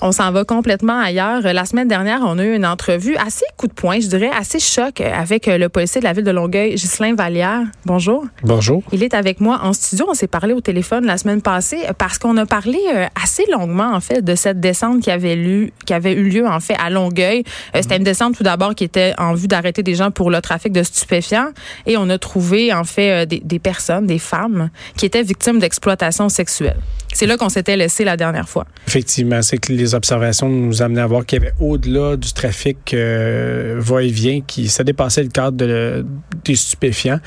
On 0.00 0.12
s'en 0.12 0.30
va 0.30 0.44
complètement 0.44 1.00
ailleurs. 1.00 1.42
La 1.42 1.64
semaine 1.64 1.88
dernière, 1.88 2.20
on 2.24 2.38
a 2.38 2.44
eu 2.44 2.54
une 2.54 2.66
entrevue 2.66 3.16
assez 3.16 3.44
coup 3.56 3.66
de 3.66 3.72
poing, 3.72 3.98
je 3.98 4.06
dirais, 4.06 4.30
assez 4.30 4.60
choc 4.60 5.00
avec 5.00 5.46
le 5.46 5.68
policier 5.68 6.00
de 6.00 6.04
la 6.04 6.12
ville 6.12 6.22
de 6.22 6.30
Longueuil, 6.30 6.76
Ghislain 6.76 7.16
Vallière. 7.16 7.62
Bonjour. 7.84 8.24
Bonjour. 8.44 8.84
Il 8.92 9.02
est 9.02 9.12
avec 9.12 9.40
moi 9.40 9.58
en 9.60 9.72
studio. 9.72 10.06
On 10.08 10.14
s'est 10.14 10.28
parlé 10.28 10.52
au 10.54 10.60
téléphone 10.60 11.04
la 11.04 11.18
semaine 11.18 11.42
passée 11.42 11.80
parce 11.98 12.18
qu'on 12.18 12.36
a 12.36 12.46
parlé 12.46 12.78
euh, 12.94 13.06
assez 13.20 13.44
longuement, 13.50 13.92
en 13.92 14.00
fait, 14.00 14.22
de 14.22 14.36
cette 14.36 14.60
descente 14.60 15.00
qui 15.00 15.10
avait, 15.10 15.34
lu, 15.34 15.72
qui 15.84 15.94
avait 15.94 16.12
eu 16.12 16.28
lieu, 16.28 16.46
en 16.46 16.60
fait, 16.60 16.76
à 16.78 16.90
Longueuil. 16.90 17.42
Euh, 17.74 17.80
c'était 17.82 17.96
une 17.96 18.04
descente, 18.04 18.36
tout 18.36 18.44
d'abord, 18.44 18.76
qui 18.76 18.84
était 18.84 19.14
en 19.18 19.34
vue 19.34 19.48
d'arrêter 19.48 19.82
des 19.82 19.96
gens 19.96 20.12
pour 20.12 20.30
le 20.30 20.40
trafic 20.40 20.72
de 20.72 20.84
stupéfiants. 20.84 21.48
Et 21.86 21.96
on 21.96 22.08
a 22.08 22.18
trouvé, 22.18 22.72
en 22.72 22.84
fait, 22.84 23.10
euh, 23.10 23.26
des, 23.26 23.40
des 23.40 23.58
personnes, 23.58 24.06
des 24.06 24.20
femmes, 24.20 24.70
qui 24.96 25.06
étaient 25.06 25.24
victimes 25.24 25.58
d'exploitation 25.58 26.28
sexuelle. 26.28 26.78
C'est 27.18 27.26
là 27.26 27.36
qu'on 27.36 27.48
s'était 27.48 27.76
laissé 27.76 28.04
la 28.04 28.16
dernière 28.16 28.48
fois. 28.48 28.64
Effectivement, 28.86 29.42
c'est 29.42 29.58
que 29.58 29.72
les 29.72 29.96
observations 29.96 30.48
nous 30.48 30.82
amenaient 30.82 31.00
à 31.00 31.06
voir 31.08 31.26
qu'il 31.26 31.42
y 31.42 31.44
avait 31.44 31.54
au-delà 31.58 32.16
du 32.16 32.32
trafic 32.32 32.94
euh, 32.94 33.74
va-et-vient, 33.76 34.42
qui 34.46 34.68
ça 34.68 34.84
dépassait 34.84 35.24
le 35.24 35.28
cadre 35.30 35.56
de, 35.56 36.06
des 36.44 36.54
stupéfiants. 36.54 37.18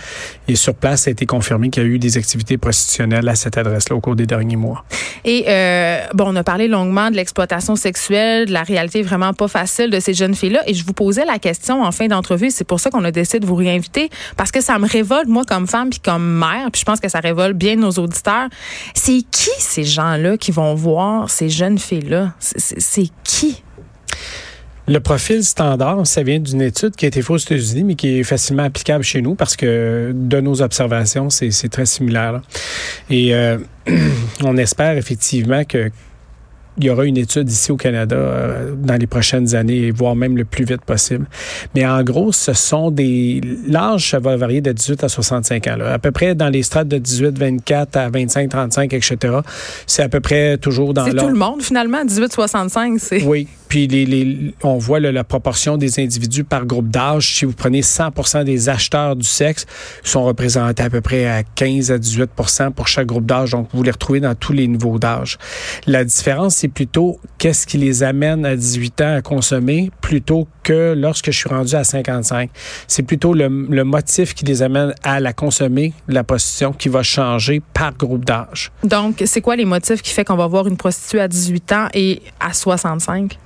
Et 0.48 0.56
sur 0.56 0.76
place, 0.76 1.02
ça 1.02 1.10
a 1.10 1.12
été 1.12 1.26
confirmé 1.26 1.70
qu'il 1.70 1.84
y 1.84 1.86
a 1.86 1.90
eu 1.90 2.00
des 2.00 2.18
activités 2.18 2.58
prostitutionnelles 2.58 3.28
à 3.28 3.36
cette 3.36 3.58
adresse-là 3.58 3.98
au 3.98 4.00
cours 4.00 4.16
des 4.16 4.26
derniers 4.26 4.56
mois. 4.56 4.86
Et 5.26 5.44
euh, 5.50 6.00
bon, 6.14 6.24
on 6.30 6.38
a 6.38 6.44
parlé 6.46 6.70
longuement 6.70 7.12
de 7.12 7.18
l'exploitation 7.18 7.76
sexuelle, 7.76 8.46
de 8.46 8.54
la 8.54 8.64
réalité 8.64 9.02
vraiment 9.02 9.34
pas 9.34 9.50
facile 9.50 9.90
de 9.90 10.00
ces 10.00 10.14
jeunes 10.14 10.36
filles-là. 10.36 10.64
Et 10.68 10.74
je 10.74 10.86
vous 10.86 10.94
posais 10.94 11.26
la 11.26 11.38
question 11.38 11.84
en 11.84 11.92
fin 11.92 12.08
d'entrevue. 12.08 12.50
C'est 12.50 12.64
pour 12.64 12.80
ça 12.80 12.92
qu'on 12.92 13.04
a 13.04 13.12
décidé 13.12 13.42
de 13.42 13.46
vous 13.46 13.56
réinviter 13.56 14.10
parce 14.38 14.52
que 14.52 14.62
ça 14.62 14.80
me 14.80 14.88
révolte 14.88 15.28
moi 15.28 15.44
comme 15.46 15.68
femme 15.68 15.90
puis 15.90 16.00
comme 16.00 16.40
mère. 16.40 16.70
Puis 16.72 16.80
je 16.80 16.86
pense 16.86 17.02
que 17.02 17.10
ça 17.10 17.20
révolte 17.20 17.58
bien 17.58 17.76
nos 17.76 17.92
auditeurs. 17.92 18.48
C'est 18.96 19.22
qui 19.30 19.50
ces 19.60 19.81
gens-là 19.84 20.38
qui 20.38 20.52
vont 20.52 20.74
voir 20.76 21.30
ces 21.30 21.50
jeunes 21.50 21.78
filles-là? 21.78 22.34
C'est 22.40 23.10
qui? 23.24 23.64
Le 24.88 25.00
profil 25.00 25.44
standard, 25.44 26.06
ça 26.08 26.24
vient 26.24 26.40
d'une 26.40 26.62
étude 26.62 26.96
qui 26.96 27.06
a 27.06 27.08
été 27.08 27.22
faite 27.22 27.32
aux 27.32 27.38
États-Unis, 27.38 27.84
mais 27.84 27.96
qui 27.96 28.20
est 28.20 28.24
facilement 28.24 28.64
applicable 28.64 29.04
chez 29.04 29.22
nous 29.22 29.36
parce 29.36 29.56
que 29.56 30.12
de 30.14 30.42
nos 30.42 30.62
observations, 30.62 31.30
c'est 31.30 31.70
très 31.70 31.86
similaire. 31.86 32.42
Et 33.10 33.34
euh, 33.34 33.58
on 34.44 34.58
espère 34.58 34.98
effectivement 34.98 35.64
que 35.64 35.92
il 36.78 36.86
y 36.86 36.90
aura 36.90 37.06
une 37.06 37.18
étude 37.18 37.50
ici 37.50 37.72
au 37.72 37.78
Canada 37.78 38.16
euh, 38.16 38.74
dans 38.76 38.96
les 38.96 39.08
prochaines 39.08 39.56
années, 39.56 39.92
voire 39.92 40.16
même 40.16 40.38
le 40.38 40.46
plus 40.46 40.64
vite 40.64 40.82
possible. 40.82 41.26
Mais 41.76 41.86
en 41.86 42.02
gros, 42.04 42.32
ce 42.32 42.54
sont 42.54 42.92
des... 42.92 43.42
L'âge, 43.68 44.12
ça 44.12 44.20
va 44.20 44.38
varier 44.38 44.62
de 44.62 44.72
18 44.72 45.04
à 45.04 45.10
65 45.10 45.68
ans. 45.68 45.76
Là. 45.78 45.94
À 45.94 46.00
peu 46.00 46.12
près 46.12 46.34
dans 46.34 46.50
les 46.50 46.64
strates 46.64 46.88
de 46.88 46.98
18, 46.98 47.38
24 47.38 47.98
à 47.98 48.10
25, 48.10 48.50
35, 48.50 48.94
etc. 48.94 49.18
C'est 49.86 50.04
à 50.04 50.10
peu 50.10 50.22
près 50.22 50.58
toujours 50.58 50.94
dans 50.94 51.06
C'est 51.06 51.16
tout 51.16 51.28
le 51.28 51.36
monde, 51.36 51.62
finalement, 51.62 52.06
18, 52.06 52.32
65, 52.32 53.00
c'est... 53.00 53.24
Oui, 53.24 53.48
puis 53.72 54.54
on 54.64 54.78
voit 54.78 55.00
la 55.00 55.24
proportion 55.24 55.78
des 55.78 56.02
individus 56.02 56.44
par 56.44 56.66
groupe 56.66 56.90
d'âge. 56.90 57.36
Si 57.36 57.46
vous 57.46 57.54
prenez 57.54 57.80
100% 57.80 58.44
des 58.44 58.68
acheteurs 58.68 59.16
du 59.16 59.26
sexe, 59.26 59.66
sont 60.04 60.26
représentés 60.26 60.84
à 60.84 60.90
peu 60.90 61.00
près 61.00 61.26
à 61.26 61.44
15 61.44 61.90
à 61.90 61.98
18% 61.98 62.72
pour 62.72 62.90
chaque 62.90 63.08
groupe 63.08 63.26
d'âge. 63.26 63.52
Donc, 63.52 63.70
vous 63.72 63.82
les 63.82 63.92
retrouvez 63.92 64.20
dans 64.20 64.36
tous 64.36 64.52
les 64.52 64.68
niveaux 64.68 65.00
d'âge. 65.00 65.38
La 65.88 66.04
différence, 66.04 66.56
c'est 66.56 66.68
plutôt 66.68 67.18
qu'est-ce 67.38 67.66
qui 67.66 67.78
les 67.78 68.04
amène 68.04 68.46
à 68.46 68.58
18 68.58 69.02
ans 69.02 69.16
à 69.16 69.22
consommer 69.22 69.90
plutôt 70.02 70.50
que 70.64 70.94
lorsque 70.94 71.32
je 71.32 71.38
suis 71.38 71.50
rendu 71.50 71.74
à 71.74 71.86
55. 71.86 72.50
C'est 72.88 73.04
plutôt 73.04 73.34
le, 73.34 73.48
le 73.70 73.84
motif 73.86 74.34
qui 74.34 74.44
les 74.44 74.64
amène 74.64 74.94
à 75.02 75.22
la 75.22 75.32
consommer, 75.32 75.94
la 76.10 76.26
prostitution, 76.26 76.74
qui 76.74 76.90
va 76.90 77.04
changer 77.04 77.62
par 77.74 77.94
groupe 77.94 78.26
d'âge. 78.26 78.70
Donc, 78.84 79.24
c'est 79.26 79.40
quoi 79.40 79.56
les 79.56 79.64
motifs 79.64 80.02
qui 80.02 80.12
fait 80.12 80.26
qu'on 80.26 80.36
va 80.36 80.48
voir 80.48 80.68
une 80.68 80.76
prostituée 80.76 81.22
à 81.22 81.30
18 81.30 81.72
ans 81.72 81.88
et 81.94 82.22
à 82.42 82.52
65? 82.52 83.38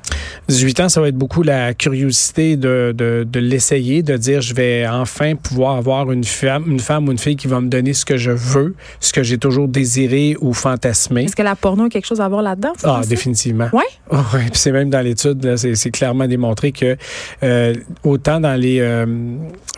18 0.48 0.80
ans, 0.82 0.90
ça 0.90 1.02
va 1.02 1.08
être 1.08 1.18
beaucoup 1.18 1.44
la 1.44 1.74
curiosité 1.74 2.58
de, 2.58 2.94
de, 2.96 3.26
de 3.30 3.40
l'essayer, 3.40 4.04
de 4.04 4.18
dire 4.18 4.42
je 4.42 4.54
vais 4.54 4.88
enfin 4.88 5.36
pouvoir 5.36 5.76
avoir 5.76 6.12
une 6.12 6.24
femme, 6.24 6.66
une 6.68 6.80
femme 6.80 7.08
ou 7.08 7.12
une 7.12 7.18
fille 7.18 7.36
qui 7.36 7.48
va 7.48 7.62
me 7.62 7.70
donner 7.70 7.94
ce 7.94 8.06
que 8.06 8.18
je 8.18 8.32
veux, 8.32 8.76
ce 9.00 9.14
que 9.14 9.24
j'ai 9.24 9.38
toujours 9.38 9.68
désiré 9.68 10.36
ou 10.42 10.54
fantasmé. 10.54 11.24
Est-ce 11.24 11.36
que 11.36 11.42
la 11.42 11.56
porno 11.56 11.86
a 11.86 11.90
quelque 11.90 12.06
chose 12.06 12.22
à 12.22 12.28
voir 12.28 12.42
là-dedans? 12.42 12.74
Ah, 12.84 13.02
définitivement. 13.08 13.70
Oui? 13.74 13.84
Oh, 14.12 14.18
ouais. 14.34 14.46
Puis 14.52 14.60
c'est 14.60 14.72
même 14.72 14.90
dans 14.90 15.02
l'étude, 15.02 15.56
c'est 15.56 15.92
clairement 15.92 16.28
démontré 16.28 16.72
que 16.72 16.98
euh, 17.44 17.74
autant 18.04 18.40
dans 18.40 18.60
les... 18.60 18.80
Euh, 18.80 19.06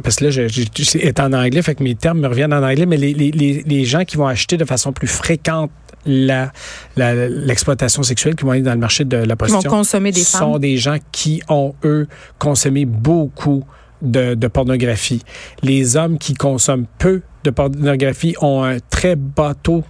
parce 0.04 0.18
que 0.18 0.26
là, 0.26 0.30
je, 0.30 0.48
je, 0.48 0.64
je, 0.76 1.22
en 1.22 1.34
anglais, 1.34 1.62
fait 1.62 1.76
que 1.76 1.84
mes 1.84 1.96
termes 1.96 2.20
me 2.20 2.28
reviennent 2.28 2.54
en 2.54 2.64
anglais, 2.64 2.86
mais 2.86 2.98
les, 2.98 3.14
les, 3.14 3.32
les 3.32 3.86
gens 3.86 4.04
qui 4.04 4.18
vont 4.18 4.28
acheter 4.28 4.58
de 4.58 4.66
façon 4.66 4.92
plus 4.92 5.08
fréquente 5.08 5.72
l'exploitation 6.06 8.04
sexuelle 8.04 8.36
qui 8.36 8.46
vont 8.46 8.52
aller 8.52 8.62
dans 8.62 8.74
le 8.74 8.80
marché 8.80 9.06
de 9.06 9.18
la 9.18 9.36
prostitution. 9.36 9.70
Qui 9.70 9.74
vont 9.74 9.80
consommer 9.80 10.12
des 10.12 10.22
femmes. 10.22 10.42
sont 10.42 10.60
des 10.60 10.78
gens 10.78 10.98
qui 11.12 11.42
ont, 11.50 11.76
eux, 11.84 12.08
consommé 12.40 12.86
beaucoup 12.86 13.66
de, 14.02 14.36
de, 14.36 14.48
pornographie. 14.48 15.24
Les 15.64 15.98
hommes 15.98 16.18
qui 16.18 16.34
consomment 16.34 16.86
peu 16.98 17.22
de 17.44 17.50
pornographie 17.50 18.36
ont 18.42 18.64
un 18.64 18.78
très 18.90 19.16
bas 19.16 19.54
taux 19.62 19.84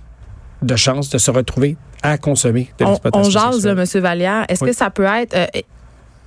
de 0.62 0.75
chance 0.75 1.09
de 1.09 1.18
se 1.18 1.29
retrouver 1.29 1.78
à 2.01 2.18
consommer 2.18 2.72
de 2.79 2.85
l'exploitation 2.85 3.31
sexuelle. 3.31 3.74
On 3.74 3.75
jase, 3.78 3.95
M. 3.95 4.01
Vallière. 4.01 4.45
Est-ce 4.50 4.63
oui. 4.63 4.72
que 4.72 4.75
ça 4.75 4.89
peut 4.89 5.03
être... 5.03 5.35
Euh, 5.35 5.45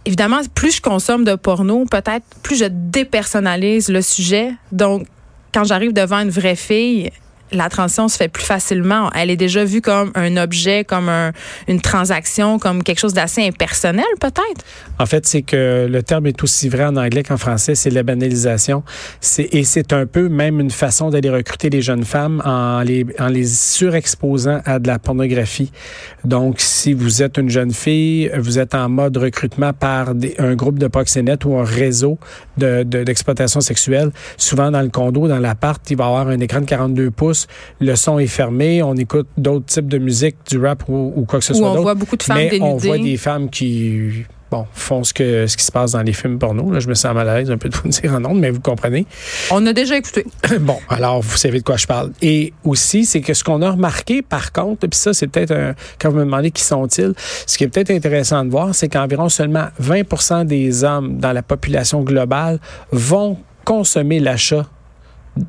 évidemment, 0.05 0.41
plus 0.55 0.77
je 0.77 0.83
consomme 0.83 1.25
de 1.25 1.35
porno, 1.35 1.85
peut-être 1.85 2.25
plus 2.43 2.57
je 2.57 2.67
dépersonnalise 2.67 3.89
le 3.89 4.03
sujet. 4.03 4.53
Donc, 4.73 5.07
quand 5.53 5.65
j'arrive 5.65 5.93
devant 5.93 6.19
une 6.19 6.31
vraie 6.31 6.57
fille, 6.57 7.11
la 7.53 7.69
transition 7.69 8.09
se 8.09 8.17
fait 8.17 8.29
plus 8.29 8.45
facilement. 8.45 9.11
Elle 9.15 9.31
est 9.31 9.37
déjà 9.37 9.65
vue 9.65 9.81
comme 9.81 10.13
un 10.15 10.37
objet, 10.37 10.85
comme 10.85 11.09
un, 11.09 11.33
une 11.69 11.81
transaction, 11.81 12.59
comme 12.59 12.83
quelque 12.83 12.99
chose 12.99 13.15
d'assez 13.15 13.47
impersonnel, 13.47 14.05
peut-être? 14.21 14.65
En 14.99 15.07
fait, 15.07 15.27
c'est 15.27 15.43
que 15.43 15.87
le 15.91 16.03
terme 16.03 16.27
est 16.27 16.43
aussi 16.43 16.69
vrai 16.69 16.85
en 16.85 16.97
anglais 16.97 17.23
qu'en 17.23 17.37
français, 17.37 17.75
c'est 17.75 17.91
la 17.91 18.03
banalisation. 18.03 18.83
Et 19.39 19.65
c'est 19.65 19.93
un 19.93 20.07
peu 20.07 20.29
même 20.29 20.61
une 20.61 20.71
façon 20.71 21.11
d'aller 21.11 21.31
recruter 21.31 21.71
les 21.71 21.83
jeunes 21.83 22.05
femmes 22.05 22.43
en 22.45 22.83
les, 22.83 23.07
en 23.19 23.31
surexposant 23.45 24.61
à 24.65 24.79
de 24.79 24.87
la 24.87 24.99
pornographie. 24.99 25.73
Donc, 26.25 26.61
si 26.61 26.93
vous 26.93 27.23
êtes 27.23 27.39
une 27.39 27.49
jeune 27.49 27.73
fille, 27.73 28.31
vous 28.37 28.59
êtes 28.59 28.75
en 28.75 28.89
mode 28.89 29.17
recrutement 29.17 29.73
par 29.73 30.13
un 30.39 30.55
groupe 30.55 30.79
de 30.79 30.87
proxénètes 30.87 31.45
ou 31.45 31.57
un 31.57 31.65
réseau 31.65 32.19
d'exploitation 32.57 33.61
de, 33.61 33.65
de, 33.65 33.67
sexuelle, 33.67 34.11
souvent 34.37 34.71
dans 34.71 34.83
le 34.83 34.89
condo, 34.89 35.29
dans 35.29 35.39
l'appart, 35.39 35.83
il 35.91 35.97
va 35.97 36.05
y 36.05 36.07
avoir 36.07 36.29
un 36.29 36.41
écran 36.41 36.61
de 36.61 36.67
42 36.67 37.11
pouces 37.11 37.40
le 37.81 37.97
son 37.97 38.19
est 38.19 38.27
fermé, 38.27 38.83
on 38.83 38.95
écoute 38.95 39.29
d'autres 39.37 39.67
types 39.67 39.89
de 39.89 39.99
musique, 39.99 40.37
du 40.49 40.59
rap 40.59 40.85
ou, 40.89 41.13
ou 41.17 41.25
quoi 41.25 41.39
que 41.39 41.45
ce 41.45 41.55
soit. 41.55 41.71
On 41.71 41.83
voit 41.83 41.95
beaucoup 41.95 42.17
de 42.17 42.23
femmes 42.23 42.37
mais 42.37 42.49
dénudées. 42.49 42.73
on 42.73 42.77
voit 42.77 42.99
des 42.99 43.17
femmes 43.17 43.51
qui 43.51 44.25
bon, 44.51 44.67
font 44.73 45.05
ce, 45.05 45.15
que, 45.15 45.47
ce 45.47 45.57
qui 45.57 45.65
se 45.65 45.73
passe 45.73 45.93
dans 45.93 46.03
les 46.03 46.13
films 46.13 46.39
porno. 46.39 46.71
Là, 46.71 46.81
je 46.81 46.89
me 46.89 46.95
sens 46.95 47.15
mal 47.15 47.29
à 47.29 47.39
l'aise 47.39 47.51
un 47.51 47.59
peu 47.59 47.69
de 47.69 47.77
vous 47.77 47.89
dire 47.89 48.13
en 48.15 48.25
ondes, 48.25 48.41
mais 48.41 48.51
vous 48.51 48.61
comprenez. 48.61 49.07
On 49.51 49.65
a 49.67 49.73
déjà 49.73 49.97
écouté. 49.97 50.27
bon, 50.61 50.79
alors 50.89 51.21
vous 51.21 51.37
savez 51.37 51.59
de 51.59 51.65
quoi 51.65 51.77
je 51.77 51.87
parle. 51.87 52.13
Et 52.21 52.53
aussi, 52.65 53.05
c'est 53.05 53.21
que 53.21 53.35
ce 53.35 53.45
qu'on 53.45 53.63
a 53.63 53.71
remarqué, 53.71 54.23
par 54.23 54.53
contre, 54.53 54.87
puis 54.87 54.99
ça, 54.99 55.15
c'est 55.15 55.29
peut-être 55.29 55.53
un, 55.53 55.75
quand 56.01 56.11
vous 56.11 56.17
me 56.17 56.25
demandez 56.25 56.51
qui 56.51 56.63
sont-ils, 56.63 57.13
ce 57.47 57.57
qui 57.57 57.65
est 57.65 57.69
peut-être 57.69 57.91
intéressant 57.91 58.45
de 58.45 58.51
voir, 58.51 58.75
c'est 58.75 58.89
qu'environ 58.89 59.29
seulement 59.29 59.69
20% 59.83 60.47
des 60.47 60.85
hommes 60.85 61.19
dans 61.19 61.33
la 61.33 61.43
population 61.43 62.03
globale 62.03 62.59
vont 62.91 63.39
consommer 63.65 64.21
l'achat 64.21 64.67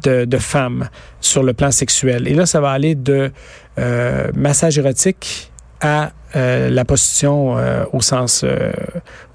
de, 0.04 0.38
femmes 0.38 0.90
sur 1.20 1.44
le 1.44 1.54
plan 1.54 1.72
sexuel. 1.72 2.28
Et 2.28 2.34
là, 2.34 2.46
ça 2.46 2.62
va 2.62 2.72
aller 2.72 2.96
de 2.96 3.32
euh, 3.78 4.32
massage 4.36 4.78
érotique 4.78 5.52
à 5.80 6.12
euh, 6.36 6.70
la 6.70 6.86
prostitution 6.86 7.58
euh, 7.58 7.84
au 7.92 8.02
sens 8.02 8.46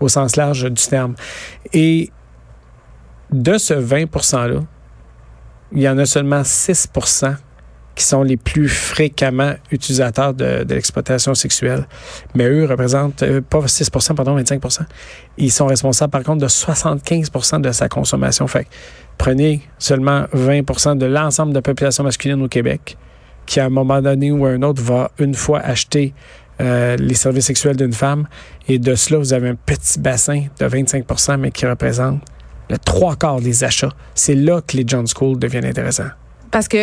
au 0.01 0.09
sens 0.09 0.37
large 0.37 0.65
du 0.65 0.87
terme. 0.87 1.15
Et 1.73 2.11
de 3.33 3.59
ce 3.59 3.75
20% 3.75 4.49
là, 4.49 4.61
il 5.73 5.83
y 5.83 5.89
en 5.89 5.99
a 5.99 6.07
seulement 6.07 6.45
6 6.45 6.89
qui 7.97 8.05
sont 8.05 8.23
les 8.23 8.37
plus 8.37 8.69
fréquemment 8.69 9.55
utilisateurs 9.73 10.35
de, 10.35 10.65
de 10.65 10.75
l'exploitation 10.75 11.35
sexuelle. 11.35 11.89
Mais 12.35 12.45
eux 12.45 12.67
représentent 12.67 13.23
euh, 13.23 13.41
pas 13.41 13.61
6% 13.61 14.15
pardon, 14.15 14.39
25% 14.39 14.83
Ils 15.39 15.51
sont 15.51 15.67
responsables, 15.67 16.11
par 16.11 16.23
contre, 16.23 16.43
de 16.43 16.49
75% 16.49 17.63
de 17.63 17.73
sa 17.73 17.89
consommation. 17.89 18.47
Fait 18.47 18.69
prenez 19.17 19.63
seulement 19.79 20.25
20% 20.35 20.99
de 20.99 21.07
l'ensemble 21.07 21.53
de 21.53 21.57
la 21.57 21.63
population 21.63 22.05
masculine 22.05 22.43
au 22.43 22.49
Québec 22.49 22.99
qui, 23.47 23.61
à 23.61 23.65
un 23.65 23.71
moment 23.71 24.03
donné 24.03 24.31
ou 24.31 24.45
à 24.45 24.51
un 24.51 24.63
autre, 24.63 24.83
va 24.83 25.11
une 25.19 25.35
fois 25.35 25.61
acheter 25.61 26.13
euh, 26.61 26.97
les 26.97 27.15
services 27.15 27.47
sexuels 27.47 27.77
d'une 27.77 27.93
femme. 27.93 28.29
Et 28.69 28.79
de 28.79 28.95
cela, 28.95 29.19
vous 29.19 29.33
avez 29.33 29.49
un 29.49 29.55
petit 29.55 29.99
bassin 29.99 30.47
de 30.61 30.67
25% 30.67 31.39
mais 31.39 31.51
qui 31.51 31.65
représente 31.65 32.21
le 32.69 32.77
trois 32.77 33.17
quarts 33.17 33.41
des 33.41 33.65
achats. 33.65 33.93
C'est 34.15 34.35
là 34.35 34.61
que 34.61 34.77
les 34.77 34.85
John 34.87 35.07
School 35.07 35.39
deviennent 35.39 35.65
intéressants. 35.65 36.11
Parce 36.51 36.69
que 36.69 36.77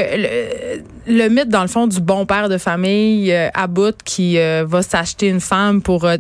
le, 1.08 1.30
mythe, 1.30 1.50
dans 1.50 1.62
le 1.62 1.68
fond, 1.68 1.88
du 1.88 2.00
bon 2.00 2.26
père 2.26 2.50
de 2.50 2.58
famille 2.58 3.32
euh, 3.32 3.50
à 3.54 3.68
bout 3.68 3.96
qui 4.04 4.38
euh, 4.38 4.66
va 4.68 4.82
s'acheter 4.82 5.28
une 5.28 5.40
femme 5.40 5.82
pour 5.82 6.06
euh, 6.06 6.18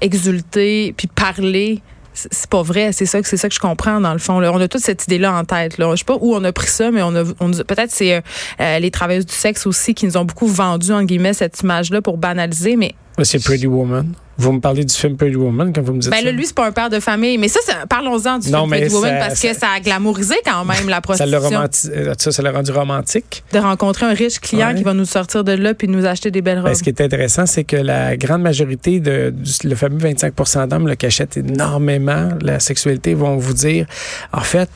exulter 0.00 0.94
puis 0.96 1.06
parler, 1.06 1.80
c'est 2.12 2.50
pas 2.50 2.62
vrai. 2.62 2.92
C'est 2.92 3.06
ça 3.06 3.22
que 3.22 3.28
c'est 3.28 3.36
ça 3.36 3.48
que 3.48 3.54
je 3.54 3.60
comprends 3.60 4.00
dans 4.00 4.12
le 4.12 4.18
fond. 4.18 4.42
On 4.42 4.60
a 4.60 4.68
toute 4.68 4.82
cette 4.82 5.04
idée-là 5.04 5.32
en 5.32 5.44
tête. 5.44 5.78
Là. 5.78 5.90
Je 5.92 5.96
sais 5.96 6.04
pas 6.04 6.18
où 6.20 6.34
on 6.34 6.44
a 6.44 6.52
pris 6.52 6.68
ça, 6.68 6.90
mais 6.90 7.02
on 7.02 7.14
a, 7.14 7.24
on 7.40 7.50
peut-être 7.50 7.90
c'est 7.90 8.22
les 8.58 8.90
travailleuses 8.90 9.26
du 9.26 9.34
sexe 9.34 9.66
aussi 9.66 9.94
qui 9.94 10.06
nous 10.06 10.16
ont 10.16 10.24
beaucoup 10.24 10.46
vendu 10.46 10.92
en 10.92 11.04
guillemets 11.04 11.32
cette 11.32 11.60
image-là 11.60 12.02
pour 12.02 12.18
banaliser. 12.18 12.76
Mais 12.76 12.94
c'est 13.22 13.42
Pretty 13.42 13.66
Woman. 13.66 14.12
Vous 14.38 14.52
me 14.52 14.60
parlez 14.60 14.84
du 14.84 14.94
film 14.94 15.16
Pretty 15.16 15.36
Woman 15.36 15.72
quand 15.74 15.82
vous 15.82 15.92
me 15.92 16.00
dites 16.00 16.10
Ben 16.10 16.18
ça. 16.18 16.24
là, 16.24 16.32
lui, 16.32 16.46
c'est 16.46 16.54
pas 16.54 16.66
un 16.66 16.72
père 16.72 16.88
de 16.90 17.00
famille. 17.00 17.36
Mais 17.38 17.48
ça, 17.48 17.60
parlons-en 17.88 18.38
du 18.38 18.50
Non, 18.50 18.60
film 18.66 18.70
Pretty 18.70 18.94
Woman 18.94 19.10
ça- 19.20 19.26
parce 19.28 19.40
que 19.40 19.54
ça- 19.54 19.68
a 19.76 19.80
glamourisé 19.80 20.34
quand 20.44 20.64
même 20.64 20.88
la 20.88 21.00
prostitution. 21.02 21.62
euh, 21.94 22.14
ça, 22.16 22.42
l'a 22.42 22.50
rendu 22.52 22.70
romantique. 22.72 23.44
De 23.52 23.58
rencontrer 23.58 24.06
un 24.06 24.14
riche 24.14 24.40
client 24.40 24.68
Ouais. 24.68 24.74
qui 24.76 24.82
va 24.84 24.94
nous 24.94 25.04
sortir 25.04 25.44
de 25.44 25.52
là 25.52 25.74
puis 25.74 25.86
nous 25.86 26.06
acheter 26.06 26.30
des 26.30 26.40
belles 26.42 26.58
robes. 26.58 26.68
Ben, 26.68 26.74
ce 26.74 26.82
qui 26.82 26.88
est 26.88 27.00
intéressant, 27.00 27.44
c'est 27.46 27.64
que 27.64 27.76
la 27.76 28.16
grande 28.16 28.42
majorité 28.42 29.00
de 29.00 29.30
du- 29.36 29.68
le 29.68 29.74
fameux 29.76 29.98
25 29.98 30.66
d'hommes 30.68 30.96
qui 30.96 31.06
achètent 31.06 31.36
énormément 31.36 32.30
la 32.40 32.58
sexualité 32.58 33.14
vont 33.14 33.36
vous 33.36 33.52
dire, 33.54 33.86
en 34.32 34.40
fait, 34.40 34.68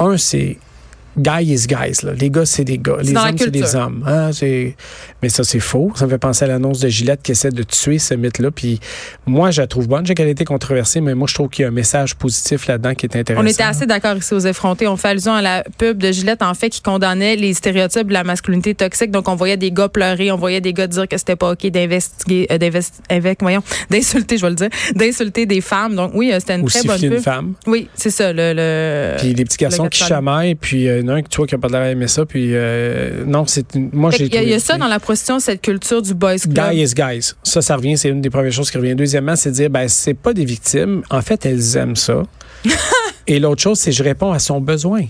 un, 0.00 0.16
c'est 0.16 0.56
guy 1.18 1.52
is 1.52 1.66
guys. 1.66 2.02
Là. 2.04 2.12
Les 2.18 2.30
gars, 2.30 2.46
c'est 2.46 2.64
des 2.64 2.78
gars. 2.78 2.96
Les 3.02 3.14
hommes, 3.16 3.36
c'est 3.38 3.50
des 3.50 3.74
hommes. 3.74 4.04
Hein, 4.06 4.30
Mais 5.22 5.28
ça, 5.28 5.44
c'est 5.44 5.60
faux. 5.60 5.92
Ça 5.96 6.04
me 6.06 6.10
fait 6.10 6.18
penser 6.18 6.44
à 6.44 6.48
l'annonce 6.48 6.80
de 6.80 6.88
Gillette 6.88 7.20
qui 7.22 7.32
essaie 7.32 7.50
de 7.50 7.62
tuer 7.62 7.98
ce 7.98 8.14
mythe-là. 8.14 8.50
Puis 8.50 8.80
moi, 9.26 9.50
je 9.50 9.60
la 9.60 9.66
trouve 9.66 9.88
bonne. 9.88 10.06
J'ai 10.06 10.14
qu'elle 10.14 10.28
a 10.28 10.30
été 10.30 10.44
controversée, 10.44 11.00
mais 11.00 11.14
moi, 11.14 11.26
je 11.28 11.34
trouve 11.34 11.48
qu'il 11.48 11.62
y 11.62 11.66
a 11.66 11.68
un 11.68 11.72
message 11.72 12.14
positif 12.14 12.66
là-dedans 12.66 12.94
qui 12.94 13.06
est 13.06 13.16
intéressant. 13.16 13.44
On 13.44 13.48
était 13.48 13.62
assez 13.62 13.86
d'accord 13.86 14.16
ici 14.16 14.32
aux 14.34 14.38
effrontés. 14.40 14.86
On 14.86 14.96
fait 14.96 15.08
allusion 15.08 15.32
à 15.34 15.42
la 15.42 15.64
pub 15.78 15.98
de 15.98 16.12
Gillette, 16.12 16.42
en 16.42 16.54
fait, 16.54 16.70
qui 16.70 16.82
condamnait 16.82 17.36
les 17.36 17.54
stéréotypes 17.54 18.08
de 18.08 18.12
la 18.12 18.24
masculinité 18.24 18.74
toxique. 18.74 19.10
Donc, 19.10 19.28
on 19.28 19.34
voyait 19.34 19.56
des 19.56 19.70
gars 19.72 19.88
pleurer, 19.88 20.30
on 20.32 20.36
voyait 20.36 20.60
des 20.60 20.72
gars 20.72 20.86
dire 20.86 21.08
que 21.08 21.16
c'était 21.18 21.36
pas 21.36 21.52
OK 21.52 21.66
d'investiguer, 21.66 22.46
euh, 22.50 22.58
d'investi- 22.58 23.00
avec, 23.08 23.40
voyons, 23.42 23.62
d'insulter, 23.90 24.36
je 24.38 24.42
vais 24.42 24.50
le 24.50 24.56
dire, 24.56 24.68
d'insulter 24.94 25.46
des 25.46 25.60
femmes. 25.60 25.94
Donc, 25.96 26.12
oui, 26.14 26.30
euh, 26.32 26.38
c'était 26.40 26.54
une 26.56 26.62
Ou 26.62 26.68
très 26.68 26.82
bonne 26.82 27.00
pub. 27.00 27.12
une 27.12 27.20
femme. 27.20 27.54
Oui, 27.66 27.88
c'est 27.94 28.10
ça, 28.10 28.32
le, 28.32 28.52
le- 28.54 29.16
Puis 29.18 29.34
les 29.34 29.44
petits 29.44 29.56
garçons 29.58 29.88
qui 29.88 30.02
chamaillent, 30.04 30.54
puis 30.54 30.88
euh, 30.88 31.02
en 31.10 31.14
a 31.14 31.18
un, 31.18 31.22
tu 31.22 31.36
vois, 31.36 31.46
qui 31.46 31.54
a 31.54 31.58
pas 31.58 31.68
l'air 31.68 31.84
d'aimer 31.84 32.08
ça. 32.08 32.24
Puis 32.26 32.50
euh, 32.54 33.24
non, 33.26 33.46
c'est 33.46 33.74
moi, 33.74 34.10
j'ai 34.10 34.26
y 34.26 34.36
il 34.36 34.48
y 34.48 34.54
a 34.54 34.58
ça 34.60 34.76
dans 34.76 34.86
la 34.88 35.00
prostitution, 35.00 35.40
cette 35.40 35.62
culture 35.62 36.02
du 36.02 36.14
boys 36.14 36.38
club. 36.38 36.70
Guy 36.70 36.82
is 36.82 36.94
guys. 36.94 37.32
Ça, 37.42 37.62
ça 37.62 37.76
revient, 37.76 37.96
c'est 37.96 38.08
une 38.08 38.20
des 38.20 38.30
premières 38.30 38.52
choses 38.52 38.70
qui 38.70 38.76
revient. 38.78 38.94
Deuxièmement, 38.94 39.36
c'est 39.36 39.50
de 39.50 39.54
dire, 39.54 39.70
ben, 39.70 39.88
c'est 39.88 40.14
pas 40.14 40.32
des 40.34 40.44
victimes. 40.44 41.02
En 41.10 41.22
fait, 41.22 41.44
elles 41.46 41.76
aiment 41.76 41.96
ça. 41.96 42.22
Et 43.26 43.38
l'autre 43.38 43.62
chose, 43.62 43.78
c'est 43.78 43.90
que 43.90 43.96
je 43.96 44.02
réponds 44.02 44.32
à 44.32 44.38
son 44.38 44.60
besoin. 44.60 45.02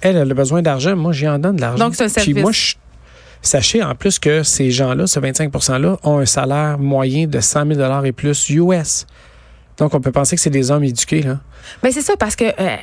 Elle, 0.00 0.16
elle 0.16 0.30
a 0.30 0.34
besoin 0.34 0.62
d'argent. 0.62 0.96
Moi, 0.96 1.12
j'y 1.12 1.28
en 1.28 1.38
donne 1.38 1.56
de 1.56 1.60
l'argent. 1.60 1.84
Donc, 1.84 1.94
c'est 1.94 2.04
un 2.04 2.22
Puis 2.22 2.34
moi, 2.34 2.52
je- 2.52 2.74
sachez 3.42 3.82
en 3.82 3.94
plus 3.94 4.18
que 4.18 4.42
ces 4.42 4.70
gens-là, 4.70 5.06
ce 5.06 5.20
25 5.20 5.50
%-là, 5.50 5.98
ont 6.02 6.18
un 6.18 6.26
salaire 6.26 6.78
moyen 6.78 7.26
de 7.26 7.40
100 7.40 7.74
000 7.74 8.04
et 8.04 8.12
plus 8.12 8.48
US. 8.50 9.06
Donc, 9.76 9.94
on 9.94 10.00
peut 10.00 10.12
penser 10.12 10.36
que 10.36 10.42
c'est 10.42 10.50
des 10.50 10.70
hommes 10.70 10.84
éduqués, 10.84 11.22
là. 11.22 11.40
Ben 11.82 11.90
c'est 11.92 12.02
ça 12.02 12.14
parce 12.18 12.36
que 12.36 12.44
euh, 12.44 12.76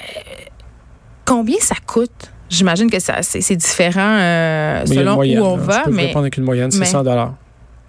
combien 1.25 1.57
ça 1.59 1.75
coûte? 1.85 2.30
J'imagine 2.51 2.89
que 2.89 2.99
ça 2.99 3.17
c'est 3.21 3.55
différent 3.55 4.17
euh, 4.19 4.85
selon 4.85 5.15
moyenne, 5.15 5.39
où 5.39 5.43
on 5.45 5.57
là. 5.57 5.63
va, 5.63 5.79
Je 5.79 5.83
peux 5.89 5.95
mais 5.95 6.01
répondre 6.07 6.23
avec 6.25 6.37
une 6.37 6.43
moyenne, 6.43 6.69
c'est 6.71 6.79
mais- 6.79 6.85
100 6.85 7.03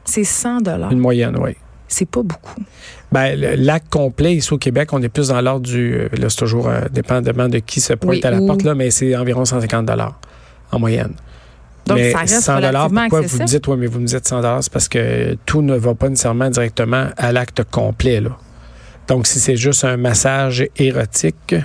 c'est 0.05 0.25
100 0.25 0.61
dollars. 0.63 0.91
Une 0.93 0.99
moyenne, 0.99 1.37
oui. 1.39 1.57
C'est 1.89 2.09
pas 2.09 2.23
beaucoup. 2.23 2.61
Ben, 3.13 3.39
le 3.39 3.55
lac 3.57 3.85
complet, 3.91 4.37
ici 4.37 4.53
au 4.53 4.59
Québec, 4.59 4.93
on 4.93 5.03
est 5.03 5.09
plus 5.11 5.29
dans 5.29 5.41
l'ordre 5.43 5.67
du. 5.67 5.95
euh, 5.95 6.09
Là, 6.19 6.31
c'est 6.31 6.39
toujours 6.39 6.69
euh, 6.69 6.81
dépendamment 6.91 7.49
de 7.49 7.59
qui 7.59 7.81
se 7.81 7.93
pointe 7.93 8.15
Oui, 8.17 8.21
à 8.25 8.31
la 8.31 8.39
ou- 8.41 8.47
porte, 8.47 8.63
là, 8.63 8.75
mais 8.75 8.91
c'est 8.91 9.15
environ 9.15 9.45
150 9.45 9.91
en 10.73 10.79
moyenne. 10.79 11.13
Donc 11.87 11.99
mais 11.99 12.13
ça 12.13 12.19
reste 12.21 12.41
100 12.43 12.57
relativement 12.57 13.01
pourquoi 13.03 13.19
accessible. 13.19 13.29
vous 13.29 13.43
me 13.43 13.47
dites, 13.49 13.67
oui, 13.69 13.77
mais 13.79 13.87
vous 13.87 14.01
me 14.01 14.07
dites 14.07 14.27
100 14.27 14.63
c'est 14.63 14.73
parce 14.73 14.89
que 14.89 15.37
tout 15.45 15.61
ne 15.63 15.77
va 15.77 15.95
pas 15.95 16.09
nécessairement 16.09 16.49
directement 16.49 17.07
à 17.17 17.33
l'acte 17.33 17.63
complet, 17.71 18.21
là. 18.21 18.31
Donc, 19.09 19.27
si 19.27 19.41
c'est 19.41 19.57
juste 19.57 19.85
un 19.85 19.97
massage 19.97 20.65
érotique, 20.77 21.57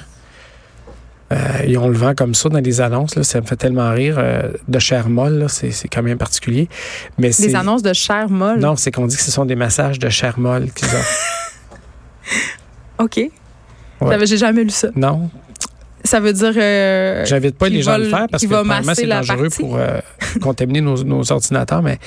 euh, 1.31 1.35
et 1.65 1.77
on 1.77 1.89
le 1.89 1.97
vend 1.97 2.13
comme 2.15 2.33
ça 2.33 2.47
dans 2.49 2.59
les 2.59 2.79
annonces, 2.81 3.15
là, 3.15 3.23
ça 3.23 3.41
me 3.41 3.45
fait 3.45 3.55
tellement 3.57 3.91
rire. 3.91 4.15
euh, 4.17 4.51
de 4.67 4.79
chair 4.79 5.09
molle, 5.09 5.47
c'est 5.49 5.87
quand 5.89 6.01
même 6.03 6.17
particulier. 6.17 6.69
Mais 7.17 7.29
Des 7.31 7.55
annonces 7.55 7.83
de 7.83 7.93
chair 7.93 8.29
molle? 8.29 8.59
Non, 8.59 8.75
c'est 8.75 8.91
qu'on 8.91 9.07
dit 9.07 9.17
que 9.17 9.21
ce 9.23 9.31
sont 9.31 9.45
des 9.45 9.55
massages 9.55 9.99
de 9.99 10.09
chair 10.09 10.39
molle 10.39 10.71
qu'ils 10.71 10.87
offrent. 10.87 11.29
OK. 12.99 13.19
J'ai 14.25 14.37
jamais 14.37 14.63
lu 14.63 14.69
ça. 14.69 14.89
non, 14.95 15.29
Ça 16.03 16.19
veut 16.19 16.33
dire 16.33 16.53
euh, 16.55 17.25
J'invite 17.25 17.57
pas 17.57 17.69
les 17.69 17.81
gens 17.81 17.93
à 17.93 17.97
le 17.97 18.09
faire 18.09 18.27
parce 18.29 18.43
que 18.45 18.49
c'est 18.95 19.07
dangereux 19.07 19.43
partie. 19.49 19.59
pour 19.61 19.77
euh, 19.77 19.99
contaminer 20.41 20.81
nos, 20.81 21.03
nos 21.03 21.31
ordinateurs. 21.31 21.81
Mais 21.81 21.97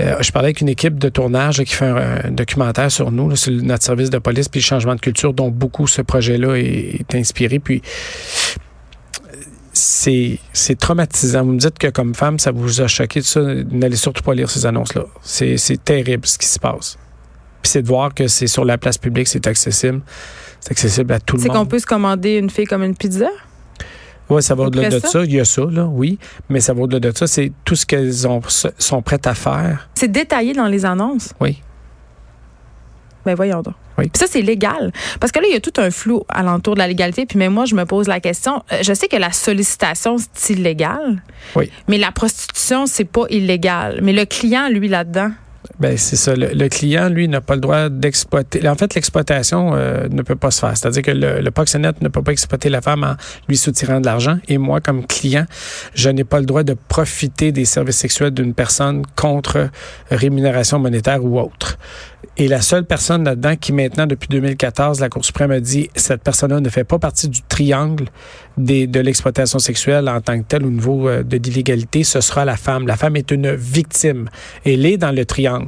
euh, 0.00 0.16
je 0.20 0.30
parlais 0.32 0.48
avec 0.48 0.60
une 0.60 0.68
équipe 0.68 0.98
de 0.98 1.08
tournage 1.08 1.62
qui 1.64 1.74
fait 1.74 1.86
un, 1.86 2.20
un 2.24 2.30
documentaire 2.30 2.90
sur 2.90 3.10
nous, 3.10 3.28
là, 3.30 3.36
sur 3.36 3.52
notre 3.52 3.84
service 3.84 4.10
de 4.10 4.18
police, 4.18 4.48
puis 4.48 4.60
le 4.60 4.64
changement 4.64 4.94
de 4.94 5.00
culture, 5.00 5.32
dont 5.32 5.50
beaucoup 5.50 5.86
ce 5.86 6.02
projet-là 6.02 6.54
est, 6.56 7.00
est 7.00 7.14
inspiré. 7.14 7.58
Puis 7.58 7.82
c'est 9.72 10.38
c'est 10.52 10.78
traumatisant. 10.78 11.44
Vous 11.44 11.52
me 11.52 11.58
dites 11.58 11.78
que 11.78 11.88
comme 11.88 12.14
femme, 12.14 12.38
ça 12.38 12.50
vous 12.50 12.80
a 12.80 12.86
choqué 12.86 13.20
de 13.20 13.24
ça. 13.24 13.40
N'allez 13.70 13.96
surtout 13.96 14.22
pas 14.22 14.34
lire 14.34 14.50
ces 14.50 14.64
annonces-là. 14.66 15.04
C'est 15.22 15.56
c'est 15.58 15.82
terrible 15.82 16.26
ce 16.26 16.38
qui 16.38 16.46
se 16.46 16.58
passe. 16.58 16.98
Puis 17.62 17.70
c'est 17.72 17.82
de 17.82 17.88
voir 17.88 18.14
que 18.14 18.26
c'est 18.28 18.46
sur 18.46 18.64
la 18.64 18.78
place 18.78 18.96
publique, 18.98 19.28
c'est 19.28 19.46
accessible. 19.46 20.00
C'est 20.60 20.72
accessible 20.72 21.12
à 21.12 21.20
tout 21.20 21.36
le 21.36 21.42
c'est 21.42 21.48
monde. 21.48 21.58
qu'on 21.58 21.66
peut 21.66 21.78
se 21.78 21.86
commander 21.86 22.36
une 22.36 22.50
fille 22.50 22.64
comme 22.64 22.82
une 22.82 22.96
pizza? 22.96 23.28
Oui, 24.28 24.42
ça 24.42 24.54
va 24.54 24.64
au-delà 24.64 24.88
de 24.88 24.98
ça? 24.98 25.08
ça. 25.08 25.24
Il 25.24 25.32
y 25.32 25.40
a 25.40 25.44
ça, 25.44 25.62
là, 25.70 25.84
oui. 25.84 26.18
Mais 26.48 26.60
ça 26.60 26.72
va 26.74 26.82
au-delà 26.82 26.98
de 27.00 27.16
ça. 27.16 27.26
C'est 27.26 27.52
tout 27.64 27.76
ce 27.76 27.86
qu'elles 27.86 28.26
ont, 28.26 28.40
sont 28.78 29.02
prêtes 29.02 29.26
à 29.26 29.34
faire. 29.34 29.88
C'est 29.94 30.10
détaillé 30.10 30.52
dans 30.52 30.66
les 30.66 30.84
annonces? 30.84 31.32
Oui. 31.40 31.62
Ben 33.24 33.34
voyons 33.34 33.60
donc. 33.62 33.74
Oui. 33.98 34.04
Puis 34.08 34.18
ça, 34.20 34.26
c'est 34.28 34.42
légal. 34.42 34.92
Parce 35.20 35.32
que 35.32 35.40
là, 35.40 35.46
il 35.48 35.54
y 35.54 35.56
a 35.56 35.60
tout 35.60 35.72
un 35.78 35.90
flou 35.90 36.22
alentour 36.28 36.74
de 36.74 36.78
la 36.80 36.86
légalité. 36.86 37.26
Puis 37.26 37.38
même 37.38 37.52
moi, 37.52 37.64
je 37.64 37.74
me 37.74 37.84
pose 37.84 38.06
la 38.08 38.20
question. 38.20 38.62
euh, 38.72 38.78
Je 38.82 38.92
sais 38.92 39.08
que 39.08 39.16
la 39.16 39.32
sollicitation, 39.32 40.16
c'est 40.34 40.52
illégal. 40.52 41.22
Oui. 41.56 41.70
Mais 41.88 41.98
la 41.98 42.12
prostitution, 42.12 42.86
c'est 42.86 43.04
pas 43.04 43.24
illégal. 43.30 44.00
Mais 44.02 44.12
le 44.12 44.26
client, 44.26 44.68
lui, 44.68 44.88
là-dedans. 44.88 45.30
Ben 45.78 45.98
c'est 45.98 46.16
ça. 46.16 46.34
Le, 46.34 46.68
client, 46.68 47.10
lui, 47.10 47.28
n'a 47.28 47.42
pas 47.42 47.54
le 47.54 47.60
droit 47.60 47.88
d'exploiter. 47.90 48.66
En 48.66 48.76
fait, 48.76 48.94
l'exploitation 48.94 49.74
euh, 49.74 50.08
ne 50.10 50.22
peut 50.22 50.36
pas 50.36 50.50
se 50.50 50.60
faire. 50.60 50.74
C'est-à-dire 50.74 51.02
que 51.02 51.10
le, 51.10 51.40
le 51.40 51.50
proxénète 51.50 52.00
ne 52.00 52.08
peut 52.08 52.22
pas 52.22 52.32
exploiter 52.32 52.70
la 52.70 52.80
femme 52.80 53.04
en 53.04 53.16
lui 53.46 53.58
soutirant 53.58 54.00
de 54.00 54.06
l'argent. 54.06 54.38
Et 54.48 54.56
moi, 54.56 54.80
comme 54.80 55.06
client, 55.06 55.44
je 55.94 56.08
n'ai 56.08 56.24
pas 56.24 56.40
le 56.40 56.46
droit 56.46 56.62
de 56.62 56.74
profiter 56.88 57.52
des 57.52 57.66
services 57.66 57.98
sexuels 57.98 58.30
d'une 58.30 58.54
personne 58.54 59.02
contre 59.16 59.68
rémunération 60.10 60.78
monétaire 60.78 61.22
ou 61.22 61.38
autre. 61.38 61.76
Et 62.36 62.48
la 62.48 62.60
seule 62.60 62.84
personne 62.84 63.24
là-dedans 63.24 63.56
qui 63.56 63.72
maintenant, 63.72 64.06
depuis 64.06 64.28
2014, 64.28 65.00
la 65.00 65.08
Cour 65.08 65.24
suprême 65.24 65.50
a 65.50 65.60
dit 65.60 65.88
cette 65.94 66.22
personne-là 66.22 66.60
ne 66.60 66.68
fait 66.68 66.84
pas 66.84 66.98
partie 66.98 67.28
du 67.28 67.40
triangle 67.42 68.06
des, 68.58 68.86
de 68.86 69.00
l'exploitation 69.00 69.58
sexuelle 69.58 70.08
en 70.08 70.20
tant 70.20 70.38
que 70.38 70.44
telle 70.44 70.66
au 70.66 70.70
niveau 70.70 71.08
euh, 71.08 71.22
de 71.22 71.36
l'illégalité, 71.38 72.04
ce 72.04 72.20
sera 72.20 72.44
la 72.44 72.56
femme. 72.56 72.86
La 72.86 72.96
femme 72.96 73.16
est 73.16 73.30
une 73.30 73.54
victime. 73.54 74.28
Elle 74.64 74.84
est 74.84 74.98
dans 74.98 75.12
le 75.12 75.24
triangle. 75.24 75.66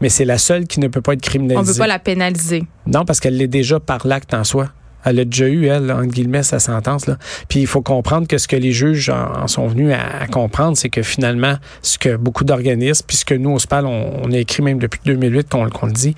Mais 0.00 0.08
c'est 0.08 0.24
la 0.24 0.38
seule 0.38 0.66
qui 0.66 0.80
ne 0.80 0.88
peut 0.88 1.02
pas 1.02 1.12
être 1.12 1.24
On 1.26 1.28
criminalisée. 1.30 1.72
veut 1.72 1.78
pas 1.78 1.86
la 1.86 1.98
pénaliser. 1.98 2.64
Non, 2.86 3.04
parce 3.04 3.20
qu'elle 3.20 3.36
l'est 3.36 3.48
déjà 3.48 3.78
par 3.78 4.06
l'acte 4.06 4.32
en 4.34 4.44
soi. 4.44 4.70
Elle 5.04 5.20
a 5.20 5.24
déjà 5.24 5.48
eu, 5.48 5.66
elle, 5.66 5.90
entre 5.90 6.06
guillemets, 6.06 6.42
sa 6.42 6.58
sentence. 6.58 7.06
Là. 7.06 7.16
Puis 7.48 7.60
il 7.60 7.66
faut 7.66 7.82
comprendre 7.82 8.26
que 8.26 8.38
ce 8.38 8.48
que 8.48 8.56
les 8.56 8.72
juges 8.72 9.10
en, 9.10 9.46
sont 9.46 9.66
venus 9.66 9.94
à, 9.94 10.26
comprendre, 10.26 10.76
c'est 10.76 10.90
que 10.90 11.02
finalement, 11.02 11.56
ce 11.82 11.98
que 11.98 12.16
beaucoup 12.16 12.44
d'organismes, 12.44 13.04
puisque 13.06 13.32
nous, 13.32 13.50
au 13.50 13.58
SPAL, 13.58 13.86
on, 13.86 14.30
a 14.32 14.36
écrit 14.36 14.62
même 14.62 14.78
depuis 14.78 15.00
2008 15.04 15.48
qu'on 15.48 15.64
le 15.64 15.92
dit, 15.92 16.14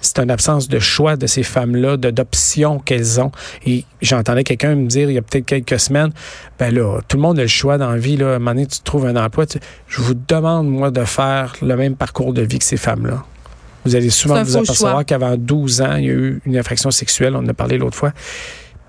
c'est 0.00 0.18
une 0.18 0.30
absence 0.30 0.68
de 0.68 0.78
choix 0.78 1.16
de 1.16 1.26
ces 1.26 1.42
femmes-là, 1.42 1.96
d'options 1.96 2.78
qu'elles 2.78 3.20
ont. 3.20 3.32
Et 3.66 3.84
j'entendais 4.02 4.44
quelqu'un 4.44 4.74
me 4.74 4.86
dire 4.86 5.10
il 5.10 5.14
y 5.14 5.18
a 5.18 5.22
peut-être 5.22 5.46
quelques 5.46 5.80
semaines, 5.80 6.12
ben 6.58 6.74
là, 6.74 7.00
tout 7.08 7.16
le 7.16 7.22
monde 7.22 7.38
a 7.38 7.42
le 7.42 7.48
choix 7.48 7.78
dans 7.78 7.90
la 7.90 7.98
vie. 7.98 8.16
Là. 8.16 8.32
À 8.32 8.36
un 8.36 8.38
moment 8.38 8.52
donné, 8.52 8.66
tu 8.66 8.80
trouves 8.80 9.06
un 9.06 9.16
emploi. 9.16 9.46
tu- 9.46 9.58
je 9.88 10.00
vous 10.00 10.14
demande, 10.14 10.68
moi, 10.68 10.90
de 10.90 11.04
faire 11.04 11.54
le 11.62 11.76
même 11.76 11.96
parcours 11.96 12.32
de 12.32 12.42
vie 12.42 12.58
que 12.58 12.64
ces 12.64 12.76
femmes-là. 12.76 13.24
Vous 13.84 13.94
allez 13.96 14.10
souvent 14.10 14.36
C'est 14.36 14.42
vous 14.44 14.56
apercevoir 14.56 15.04
qu'avant 15.04 15.36
12 15.36 15.80
ans, 15.82 15.94
il 15.96 16.04
y 16.04 16.08
a 16.10 16.12
eu 16.12 16.40
une 16.46 16.56
infraction 16.56 16.90
sexuelle. 16.90 17.34
On 17.36 17.40
en 17.40 17.48
a 17.48 17.54
parlé 17.54 17.78
l'autre 17.78 17.96
fois. 17.96 18.12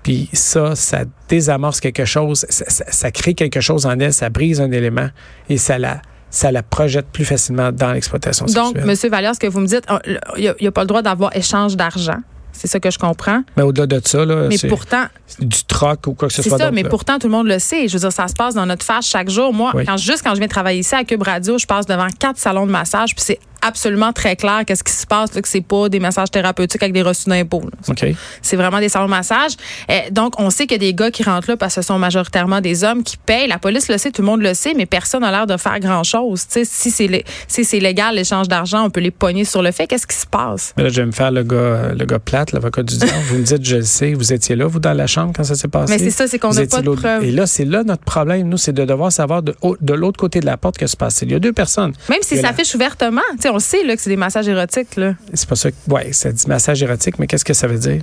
Puis 0.02 0.28
ça, 0.32 0.76
ça 0.76 1.00
désamorce 1.28 1.80
quelque 1.80 2.04
chose, 2.04 2.46
ça, 2.48 2.64
ça- 2.68 2.84
ça 2.88 3.10
crée 3.10 3.34
quelque 3.34 3.60
chose 3.60 3.86
en 3.86 3.98
elle, 3.98 4.12
ça 4.12 4.30
brise 4.30 4.60
un 4.60 4.70
élément 4.70 5.08
et 5.48 5.58
ça 5.58 5.78
la, 5.78 6.00
ça 6.30 6.52
la 6.52 6.62
projette 6.62 7.06
plus 7.12 7.24
facilement 7.24 7.72
dans 7.72 7.92
l'exploitation 7.92 8.46
Donc, 8.46 8.68
sexuelle. 8.68 8.84
Monsieur 8.86 9.10
Vallière, 9.10 9.34
ce 9.34 9.40
que 9.40 9.48
vous 9.48 9.58
me 9.60 9.66
dites, 9.66 9.82
on- 9.88 9.98
il 10.36 10.54
n'y 10.60 10.66
a, 10.68 10.72
pas 10.72 10.82
le 10.82 10.86
droit 10.86 11.02
d'avoir 11.02 11.34
échange 11.36 11.76
d'argent. 11.76 12.18
C'est 12.52 12.68
ça 12.68 12.80
que 12.80 12.90
je 12.90 12.98
comprends. 12.98 13.42
Mais 13.58 13.62
au-delà 13.64 13.86
de 13.86 14.00
ça, 14.06 14.24
là, 14.24 14.46
Mais 14.48 14.56
c'est 14.56 14.68
pourtant, 14.68 15.04
du 15.40 15.62
troc 15.64 16.06
ou 16.06 16.14
quoi 16.14 16.28
que 16.28 16.34
ce 16.34 16.40
C'est 16.40 16.48
soit 16.48 16.56
ça, 16.56 16.64
d'autre, 16.64 16.74
mais 16.74 16.84
là. 16.84 16.88
pourtant, 16.88 17.18
tout 17.18 17.26
le 17.26 17.32
monde 17.32 17.48
le 17.48 17.58
sait. 17.58 17.86
Je 17.86 17.92
veux 17.94 17.98
dire, 17.98 18.12
ça 18.12 18.28
se 18.28 18.32
passe 18.32 18.54
dans 18.54 18.64
notre 18.64 18.82
face 18.86 19.06
chaque 19.06 19.28
jour. 19.28 19.52
Moi, 19.52 19.72
Oui. 19.74 19.84
quand, 19.84 19.98
juste 19.98 20.22
quand 20.24 20.32
je 20.34 20.38
viens 20.38 20.48
travailler 20.48 20.78
ici 20.80 20.94
à 20.94 21.04
Cube 21.04 21.22
Radio, 21.22 21.58
je 21.58 21.66
passe 21.66 21.84
devant 21.84 22.06
quatre 22.18 22.38
salons 22.38 22.64
de 22.64 22.70
massage, 22.70 23.14
puis 23.14 23.22
c'est 23.26 23.38
absolument 23.62 24.12
très 24.12 24.36
clair 24.36 24.62
qu'est-ce 24.66 24.84
qui 24.84 24.92
se 24.92 25.06
passe, 25.06 25.34
là, 25.34 25.42
que 25.42 25.48
c'est 25.48 25.60
pas 25.60 25.88
des 25.88 26.00
massages 26.00 26.30
thérapeutiques 26.30 26.82
avec 26.82 26.92
des 26.92 27.02
reçus 27.02 27.28
d'impôts. 27.28 27.62
là. 27.62 27.70
OK. 27.88 28.06
C'est 28.42 28.56
vraiment 28.56 28.78
des 28.80 28.88
salons 28.88 29.06
de 29.06 29.10
massage. 29.10 29.52
Euh, 29.90 29.98
donc, 30.10 30.38
on 30.40 30.50
sait 30.50 30.66
qu'il 30.66 30.82
y 30.82 30.86
a 30.86 30.90
des 30.90 30.94
gars 30.94 31.10
qui 31.10 31.22
rentrent 31.22 31.50
là 31.50 31.56
parce 31.56 31.74
que 31.74 31.82
ce 31.82 31.86
sont 31.86 31.98
majoritairement 31.98 32.60
des 32.60 32.84
hommes 32.84 33.02
qui 33.02 33.16
payent. 33.16 33.48
La 33.48 33.58
police 33.58 33.88
le 33.88 33.98
sait, 33.98 34.10
tout 34.10 34.22
le 34.22 34.26
monde 34.26 34.42
le 34.42 34.54
sait, 34.54 34.74
mais 34.74 34.86
personne 34.86 35.20
n'a 35.22 35.30
l'air 35.30 35.46
de 35.46 35.56
faire 35.56 35.78
grand-chose. 35.80 36.44
Si 36.48 36.64
c'est 36.90 37.24
si 37.48 37.80
légal, 37.80 38.14
l'échange 38.14 38.48
d'argent, 38.48 38.84
on 38.84 38.90
peut 38.90 39.00
les 39.00 39.10
pogner 39.10 39.44
sur 39.44 39.62
le 39.62 39.72
fait. 39.72 39.86
Qu'est-ce 39.86 40.06
qui 40.06 40.16
se 40.16 40.26
passe? 40.26 40.72
Mais 40.76 40.82
là, 40.84 40.88
je 40.88 41.00
vais 41.00 41.06
me 41.06 41.12
faire 41.12 41.30
le 41.30 41.42
gars, 41.42 41.92
le 41.96 42.04
gars 42.04 42.18
plate, 42.18 42.52
l'avocat 42.52 42.82
du 42.82 42.96
diable. 42.96 43.12
vous 43.28 43.38
me 43.38 43.42
dites, 43.42 43.64
je 43.64 43.76
le 43.76 43.82
sais, 43.82 44.14
vous 44.14 44.32
étiez 44.32 44.56
là, 44.56 44.66
vous, 44.66 44.78
dans 44.80 44.92
la 44.94 45.06
chambre, 45.06 45.32
quand 45.36 45.44
ça 45.44 45.54
s'est 45.54 45.68
passé? 45.68 45.92
Mais 45.92 45.98
c'est 45.98 46.10
ça, 46.10 46.26
c'est 46.26 46.38
qu'on 46.38 46.50
n'a 46.52 46.66
pas 46.66 46.82
de 46.82 46.90
preuves. 46.90 47.24
Et 47.24 47.30
là, 47.32 47.46
c'est 47.46 47.64
là 47.64 47.82
notre 47.84 48.02
problème, 48.04 48.48
nous, 48.48 48.56
c'est 48.56 48.72
de 48.72 48.84
devoir 48.84 49.12
savoir 49.12 49.42
de, 49.42 49.54
de 49.80 49.94
l'autre 49.94 50.18
côté 50.18 50.40
de 50.40 50.46
la 50.46 50.56
porte 50.56 50.76
que 50.78 50.86
se 50.86 50.96
passe. 50.96 51.20
Il 51.22 51.32
y 51.32 51.34
a 51.34 51.38
deux 51.38 51.52
personnes. 51.52 51.92
Même 52.08 52.18
si 52.22 52.36
ça 52.36 52.42
la- 52.42 52.48
s'affiche 52.48 52.74
ouvertement. 52.74 53.20
Sais, 53.46 53.52
on 53.52 53.58
sait 53.60 53.84
là, 53.84 53.94
que 53.94 54.02
c'est 54.02 54.10
des 54.10 54.16
massages 54.16 54.48
érotiques. 54.48 54.96
Là. 54.96 55.14
C'est 55.32 55.48
pas 55.48 55.54
ça. 55.54 55.70
que- 55.70 55.76
Ouais, 55.92 56.12
ça 56.12 56.32
dit 56.32 56.46
massage 56.48 56.82
érotique, 56.82 57.18
mais 57.20 57.28
qu'est-ce 57.28 57.44
que 57.44 57.54
ça 57.54 57.68
veut 57.68 57.78
dire? 57.78 58.02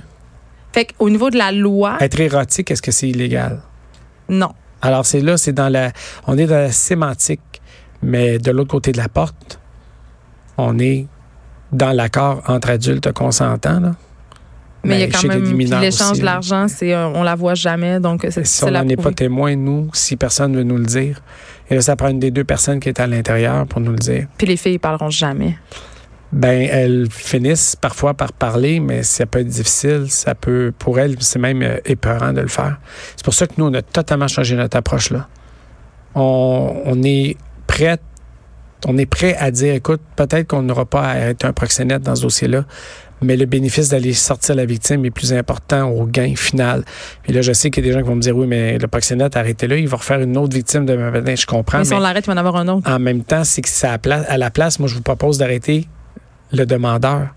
Fait 0.72 0.86
qu'au 0.86 1.10
niveau 1.10 1.28
de 1.28 1.36
la 1.36 1.52
loi, 1.52 1.98
Être 2.00 2.18
érotique, 2.18 2.70
est-ce 2.70 2.80
que 2.82 2.90
c'est 2.90 3.08
illégal? 3.08 3.60
non. 4.28 4.52
Alors, 4.80 5.04
c'est 5.06 5.20
là, 5.20 5.36
c'est 5.38 5.52
dans 5.54 5.68
la. 5.70 5.92
On 6.26 6.36
est 6.38 6.46
dans 6.46 6.56
la 6.56 6.70
sémantique, 6.72 7.40
mais 8.02 8.38
de 8.38 8.50
l'autre 8.50 8.70
côté 8.70 8.92
de 8.92 8.98
la 8.98 9.08
porte, 9.08 9.58
on 10.58 10.78
est 10.78 11.06
dans 11.72 11.92
l'accord 11.92 12.42
entre 12.46 12.68
adultes 12.70 13.10
consentants. 13.12 13.80
Là. 13.80 13.92
Mais 14.84 14.96
il 14.96 15.00
y 15.00 15.02
a 15.04 15.06
Ben, 15.06 15.12
quand 15.12 15.28
même 15.28 15.58
l'échange 15.80 16.18
de 16.18 16.24
là. 16.24 16.32
l'argent, 16.34 16.66
c'est 16.68 16.92
euh, 16.94 17.08
on 17.08 17.22
la 17.22 17.34
voit 17.34 17.54
jamais, 17.54 18.00
donc 18.00 18.26
c'est 18.30 18.46
Si 18.46 18.64
on 18.64 18.70
n'en 18.70 18.86
est 18.88 18.96
pas 18.96 19.12
témoin, 19.12 19.56
nous, 19.56 19.88
si 19.92 20.16
personne 20.16 20.52
ne 20.52 20.58
veut 20.58 20.64
nous 20.64 20.76
le 20.78 20.84
dire, 20.84 21.20
et 21.70 21.74
là, 21.76 21.80
ça 21.80 21.96
prend 21.96 22.08
une 22.08 22.18
des 22.18 22.30
deux 22.30 22.44
personnes 22.44 22.80
qui 22.80 22.88
est 22.88 23.00
à 23.00 23.06
l'intérieur 23.06 23.66
pour 23.66 23.80
nous 23.80 23.92
le 23.92 23.98
dire. 23.98 24.26
Puis 24.36 24.46
les 24.46 24.56
filles 24.56 24.74
ils 24.74 24.78
parleront 24.78 25.10
jamais. 25.10 25.56
Ben, 26.32 26.68
elles 26.70 27.06
finissent 27.10 27.76
parfois 27.76 28.12
par 28.14 28.32
parler, 28.32 28.80
mais 28.80 29.04
ça 29.04 29.24
peut 29.24 29.38
être 29.38 29.46
difficile. 29.46 30.06
Ça 30.08 30.34
peut, 30.34 30.72
pour 30.78 30.98
elles, 30.98 31.14
c'est 31.20 31.38
même 31.38 31.62
euh, 31.62 31.76
épeurant 31.84 32.32
de 32.32 32.40
le 32.40 32.48
faire. 32.48 32.78
C'est 33.14 33.24
pour 33.24 33.34
ça 33.34 33.46
que 33.46 33.52
nous, 33.56 33.66
on 33.66 33.74
a 33.74 33.82
totalement 33.82 34.26
changé 34.26 34.56
notre 34.56 34.76
approche 34.76 35.10
là. 35.10 35.28
On, 36.16 36.82
on 36.86 37.02
est 37.04 37.36
prêt, 37.68 37.98
on 38.86 38.98
est 38.98 39.06
prêt 39.06 39.36
à 39.38 39.50
dire, 39.50 39.74
écoute, 39.74 40.00
peut-être 40.16 40.48
qu'on 40.48 40.62
n'aura 40.62 40.84
pas 40.86 41.02
à 41.08 41.16
être 41.18 41.44
un 41.44 41.52
proxénète 41.52 42.02
dans 42.02 42.14
ce 42.16 42.22
dossier-là, 42.22 42.64
mais 43.24 43.36
le 43.36 43.46
bénéfice 43.46 43.88
d'aller 43.88 44.12
sortir 44.12 44.54
la 44.54 44.64
victime 44.66 45.04
est 45.04 45.10
plus 45.10 45.32
important 45.32 45.88
au 45.88 46.06
gain 46.06 46.34
final. 46.36 46.84
Et 47.26 47.32
là, 47.32 47.42
je 47.42 47.52
sais 47.52 47.70
qu'il 47.70 47.84
y 47.84 47.88
a 47.88 47.90
des 47.90 47.94
gens 47.94 48.02
qui 48.02 48.08
vont 48.08 48.16
me 48.16 48.20
dire, 48.20 48.36
oui, 48.36 48.46
mais 48.46 48.78
le 48.78 48.86
proxénète, 48.86 49.36
arrêtez-le, 49.36 49.78
il 49.80 49.88
va 49.88 49.96
refaire 49.96 50.20
une 50.20 50.36
autre 50.36 50.54
victime 50.54 50.86
demain 50.86 51.10
matin. 51.10 51.34
Je 51.34 51.46
comprends. 51.46 51.78
Mais 51.78 51.84
si 51.84 51.94
on 51.94 51.98
l'arrête, 51.98 52.24
il 52.24 52.28
va 52.28 52.34
en 52.34 52.36
avoir 52.36 52.56
un 52.56 52.68
autre. 52.68 52.88
en 52.90 52.98
même 52.98 53.24
temps, 53.24 53.42
c'est 53.44 53.62
que 53.62 53.86
à, 53.86 53.98
place- 53.98 54.26
à 54.28 54.38
la 54.38 54.50
place, 54.50 54.78
moi, 54.78 54.88
je 54.88 54.94
vous 54.94 55.02
propose 55.02 55.38
d'arrêter 55.38 55.88
le 56.52 56.64
demandeur. 56.66 57.28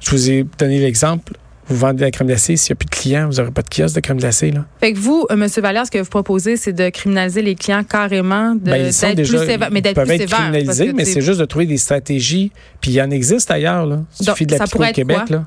Je 0.00 0.10
vous 0.10 0.30
ai 0.30 0.44
donné 0.58 0.80
l'exemple. 0.80 1.34
Vous 1.68 1.76
vendez 1.76 1.98
de 2.00 2.02
la 2.02 2.10
crème 2.10 2.28
glacée. 2.28 2.56
S'il 2.56 2.72
n'y 2.72 2.76
a 2.76 2.76
plus 2.76 2.86
de 2.86 2.90
clients, 2.90 3.28
vous 3.28 3.36
n'aurez 3.36 3.50
pas 3.50 3.62
de 3.62 3.68
kiosque 3.68 3.94
de 3.94 4.00
crème 4.00 4.18
glacée. 4.18 4.50
Là. 4.50 4.64
Fait 4.80 4.92
que 4.92 4.98
vous, 4.98 5.26
euh, 5.30 5.36
Monsieur 5.36 5.62
Valère, 5.62 5.86
ce 5.86 5.90
que 5.90 5.98
vous 5.98 6.04
proposez, 6.10 6.56
c'est 6.56 6.72
de 6.72 6.88
criminaliser 6.90 7.42
les 7.42 7.54
clients 7.54 7.84
carrément, 7.84 8.54
de- 8.54 8.60
Ben, 8.60 8.90
d'être 8.90 9.14
déjà- 9.14 9.38
plus 9.38 9.46
sévère, 9.46 9.68
mais 9.70 9.80
d'être 9.80 9.94
peuvent 9.94 10.06
plus 10.06 10.14
être 10.14 10.20
sévère. 10.22 10.38
criminalisés, 10.38 10.92
mais 10.92 11.04
c'est 11.04 11.22
juste 11.22 11.40
de 11.40 11.44
trouver 11.44 11.66
des 11.66 11.78
stratégies. 11.78 12.52
Puis 12.80 12.90
il 12.92 12.94
y 12.94 13.02
en 13.02 13.10
existe 13.10 13.50
ailleurs. 13.50 13.86
Là. 13.86 14.00
Il 14.20 14.26
suffit 14.26 14.46
de 14.46 14.56
pourrait 14.70 14.90
au 14.90 14.92
Québec. 14.92 15.18
quoi? 15.26 15.36
Là. 15.36 15.44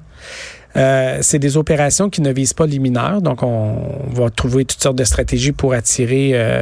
Euh, 0.75 1.19
c'est 1.21 1.39
des 1.39 1.57
opérations 1.57 2.09
qui 2.09 2.21
ne 2.21 2.31
visent 2.31 2.53
pas 2.53 2.67
les 2.67 2.79
mineurs. 2.79 3.21
Donc, 3.21 3.41
on, 3.41 3.77
va 4.11 4.29
trouver 4.29 4.65
toutes 4.65 4.81
sortes 4.81 4.97
de 4.97 5.03
stratégies 5.03 5.51
pour 5.51 5.73
attirer 5.73 6.31
euh, 6.33 6.61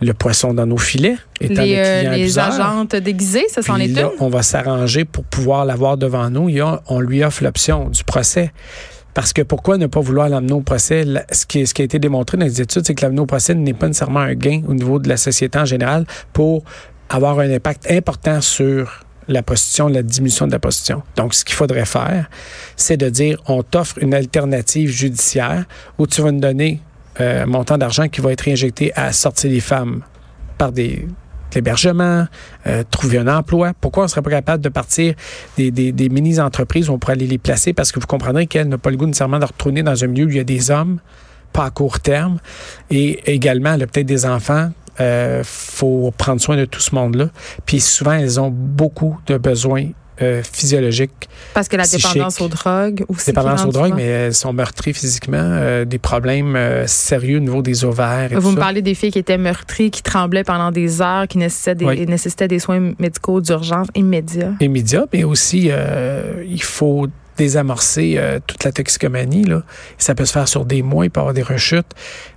le 0.00 0.14
poisson 0.14 0.54
dans 0.54 0.66
nos 0.66 0.78
filets, 0.78 1.16
étant 1.40 1.62
les, 1.62 1.76
le 1.76 1.82
euh, 1.82 2.16
les 2.16 2.38
agentes 2.38 2.96
déguisées, 2.96 3.44
ça 3.48 3.60
c'en 3.60 3.76
est 3.76 3.88
là, 3.88 4.02
une? 4.02 4.10
on 4.20 4.28
va 4.28 4.42
s'arranger 4.42 5.04
pour 5.04 5.24
pouvoir 5.24 5.64
l'avoir 5.66 5.98
devant 5.98 6.30
nous. 6.30 6.48
On 6.86 7.00
lui 7.00 7.22
offre 7.22 7.44
l'option 7.44 7.90
du 7.90 8.02
procès. 8.04 8.50
Parce 9.14 9.32
que 9.32 9.42
pourquoi 9.42 9.76
ne 9.76 9.86
pas 9.86 10.00
vouloir 10.00 10.28
l'amener 10.28 10.52
au 10.52 10.60
procès? 10.60 11.04
Ce 11.32 11.46
qui, 11.46 11.58
a 11.60 11.82
été 11.82 11.98
démontré 11.98 12.36
dans 12.38 12.46
les 12.46 12.60
études, 12.60 12.86
c'est 12.86 12.94
que 12.94 13.02
l'amener 13.02 13.20
au 13.20 13.26
procès 13.26 13.54
n'est 13.54 13.74
pas 13.74 13.86
nécessairement 13.86 14.20
un 14.20 14.34
gain 14.34 14.62
au 14.68 14.74
niveau 14.74 14.98
de 14.98 15.08
la 15.08 15.16
société 15.16 15.58
en 15.58 15.64
général 15.64 16.06
pour 16.32 16.62
avoir 17.08 17.38
un 17.40 17.50
impact 17.50 17.90
important 17.90 18.40
sur 18.40 19.04
la 19.26 19.42
prostitution, 19.42 19.88
la 19.88 20.02
diminution 20.02 20.46
de 20.46 20.52
la 20.52 20.58
prostitution. 20.58 21.02
Donc, 21.16 21.34
ce 21.34 21.44
qu'il 21.44 21.54
faudrait 21.54 21.84
faire, 21.84 22.28
c'est 22.76 22.96
de 22.96 23.08
dire, 23.08 23.40
on 23.46 23.62
t'offre 23.62 23.98
une 24.00 24.14
alternative 24.14 24.90
judiciaire 24.90 25.64
où 25.98 26.06
tu 26.06 26.22
vas 26.22 26.32
nous 26.32 26.40
donner 26.40 26.80
euh, 27.20 27.42
un 27.42 27.46
montant 27.46 27.78
d'argent 27.78 28.08
qui 28.08 28.20
va 28.20 28.32
être 28.32 28.42
réinjecté 28.42 28.92
à 28.94 29.12
sortir 29.12 29.50
les 29.50 29.60
femmes 29.60 30.02
par 30.58 30.72
des 30.72 31.06
de 31.06 31.06
l'hébergement, 31.54 32.26
euh, 32.66 32.82
trouver 32.90 33.18
un 33.18 33.28
emploi. 33.28 33.72
Pourquoi 33.80 34.02
on 34.02 34.06
ne 34.06 34.10
serait 34.10 34.22
pas 34.22 34.30
capable 34.30 34.62
de 34.62 34.68
partir 34.68 35.14
des, 35.56 35.70
des, 35.70 35.92
des 35.92 36.08
mini-entreprises 36.08 36.88
où 36.88 36.92
on 36.92 36.98
pourrait 36.98 37.14
aller 37.14 37.26
les 37.26 37.38
placer? 37.38 37.72
Parce 37.72 37.92
que 37.92 38.00
vous 38.00 38.06
comprendrez 38.06 38.46
qu'elle 38.46 38.68
n'a 38.68 38.78
pas 38.78 38.90
le 38.90 38.96
goût 38.96 39.06
nécessairement 39.06 39.38
de 39.38 39.44
retourner 39.44 39.82
dans 39.82 40.04
un 40.04 40.06
milieu 40.06 40.26
où 40.26 40.30
il 40.30 40.36
y 40.36 40.40
a 40.40 40.44
des 40.44 40.70
hommes, 40.70 41.00
pas 41.52 41.64
à 41.64 41.70
court 41.70 42.00
terme, 42.00 42.38
et 42.90 43.32
également, 43.32 43.74
elle 43.74 43.82
a 43.82 43.86
peut-être 43.86 44.06
des 44.06 44.26
enfants. 44.26 44.70
Euh, 45.00 45.42
faut 45.44 46.12
prendre 46.18 46.40
soin 46.42 46.56
de 46.56 46.66
tout 46.66 46.80
ce 46.80 46.94
monde-là. 46.94 47.30
Puis 47.64 47.80
souvent, 47.80 48.12
elles 48.12 48.38
ont 48.38 48.50
beaucoup 48.50 49.18
de 49.26 49.38
besoins 49.38 49.88
euh, 50.22 50.42
physiologiques, 50.42 51.28
Parce 51.54 51.68
que 51.68 51.76
la 51.76 51.86
dépendance 51.86 52.40
aux 52.40 52.48
drogues 52.48 53.04
aussi. 53.08 53.26
dépendance 53.26 53.64
aux 53.64 53.72
drogues, 53.72 53.94
mais 53.96 54.04
elles 54.06 54.34
sont 54.34 54.52
meurtries 54.52 54.92
physiquement, 54.92 55.38
euh, 55.40 55.84
des 55.84 55.98
problèmes 55.98 56.56
euh, 56.56 56.86
sérieux 56.86 57.38
au 57.38 57.40
niveau 57.40 57.62
des 57.62 57.84
ovaires. 57.84 58.32
Et 58.32 58.34
Vous 58.36 58.40
tout 58.42 58.48
me 58.50 58.54
ça. 58.54 58.60
parlez 58.60 58.82
des 58.82 58.94
filles 58.94 59.12
qui 59.12 59.18
étaient 59.18 59.38
meurtries, 59.38 59.90
qui 59.90 60.02
tremblaient 60.02 60.44
pendant 60.44 60.70
des 60.70 61.00
heures, 61.02 61.26
qui 61.28 61.38
nécessitaient 61.38 61.74
des, 61.74 61.84
Oui. 61.84 62.06
nécessitaient 62.06 62.48
des 62.48 62.58
soins 62.58 62.92
médicaux 62.98 63.40
d'urgence 63.40 63.88
immédiats. 63.94 64.52
immédiat, 64.60 65.06
mais 65.12 65.24
aussi 65.24 65.70
il 66.46 66.62
faut 66.62 67.06
désamorcer 67.40 68.14
euh, 68.18 68.38
toute 68.46 68.64
la 68.64 68.72
toxicomanie. 68.72 69.44
Là. 69.44 69.62
Ça 69.96 70.14
peut 70.14 70.26
se 70.26 70.32
faire 70.32 70.46
sur 70.46 70.66
des 70.66 70.82
mois, 70.82 71.06
il 71.06 71.10
peut 71.10 71.20
y 71.20 71.22
avoir 71.22 71.34
des 71.34 71.42
rechutes. 71.42 71.86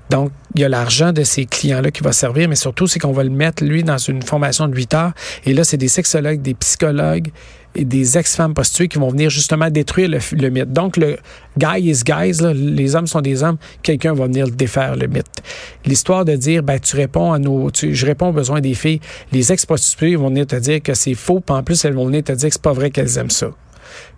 Donc, 0.10 0.32
il 0.56 0.62
y 0.62 0.64
a 0.64 0.70
l'argent 0.70 1.12
de 1.12 1.24
ces 1.24 1.46
clients-là 1.46 1.92
qui 1.92 2.04
va 2.04 2.14
servir, 2.14 2.48
mais 2.48 2.56
surtout, 2.56 2.88
c'est 2.88 3.00
qu'on 3.00 3.12
va 3.12 3.24
le 3.26 3.30
mettre, 3.30 3.64
lui, 3.66 3.84
dans 3.84 3.98
une 3.98 4.22
formation 4.22 4.68
de 4.68 4.76
8 4.76 4.94
heures. 4.94 5.12
Et 5.46 5.54
là, 5.54 5.64
c'est 5.66 5.78
des 5.78 5.88
sexologues, 5.90 6.42
des 6.42 6.54
psychologues 6.54 7.30
des 7.76 8.18
ex-femmes 8.18 8.54
prostituées 8.54 8.88
qui 8.88 9.00
vont 9.00 9.10
venir 9.10 9.30
justement 9.30 9.70
détruire 9.70 10.10
le, 10.10 10.50
mythe. 10.50 10.72
Donc, 10.72 10.98
le 10.98 11.18
guy 11.58 11.90
is 11.90 12.04
guys, 12.04 12.38
les 12.54 12.96
hommes 12.96 13.08
sont 13.08 13.22
des 13.22 13.44
hommes, 13.44 13.58
quelqu'un 13.82 14.14
va 14.14 14.26
venir 14.26 14.48
défaire 14.50 14.96
le 14.96 15.08
mythe. 15.08 15.42
L'histoire 15.86 16.26
de 16.26 16.36
dire, 16.36 16.64
ben, 16.64 16.80
tu 16.80 16.96
réponds 16.96 17.32
à 17.34 17.40
nos, 17.40 17.72
tu- 17.72 17.96
je 17.96 18.06
réponds 18.06 18.30
aux 18.30 18.34
besoins 18.34 18.62
des 18.62 18.74
filles. 18.74 19.00
Les 19.32 19.52
ex-prostituées 19.52 20.16
vont 20.16 20.30
venir 20.30 20.46
te 20.48 20.56
dire 20.56 20.82
que 20.82 20.94
c'est 20.94 21.16
faux, 21.16 21.40
puis 21.40 21.56
en 21.56 21.64
plus, 21.64 21.84
elles 21.86 21.94
vont 21.94 22.06
venir 22.06 22.24
te 22.24 22.32
dire 22.32 22.50
que 22.50 22.54
c'est 22.54 22.62
pas 22.62 22.74
vrai 22.74 22.92
qu'elles 22.92 23.18
aiment 23.18 23.30
ça. 23.30 23.48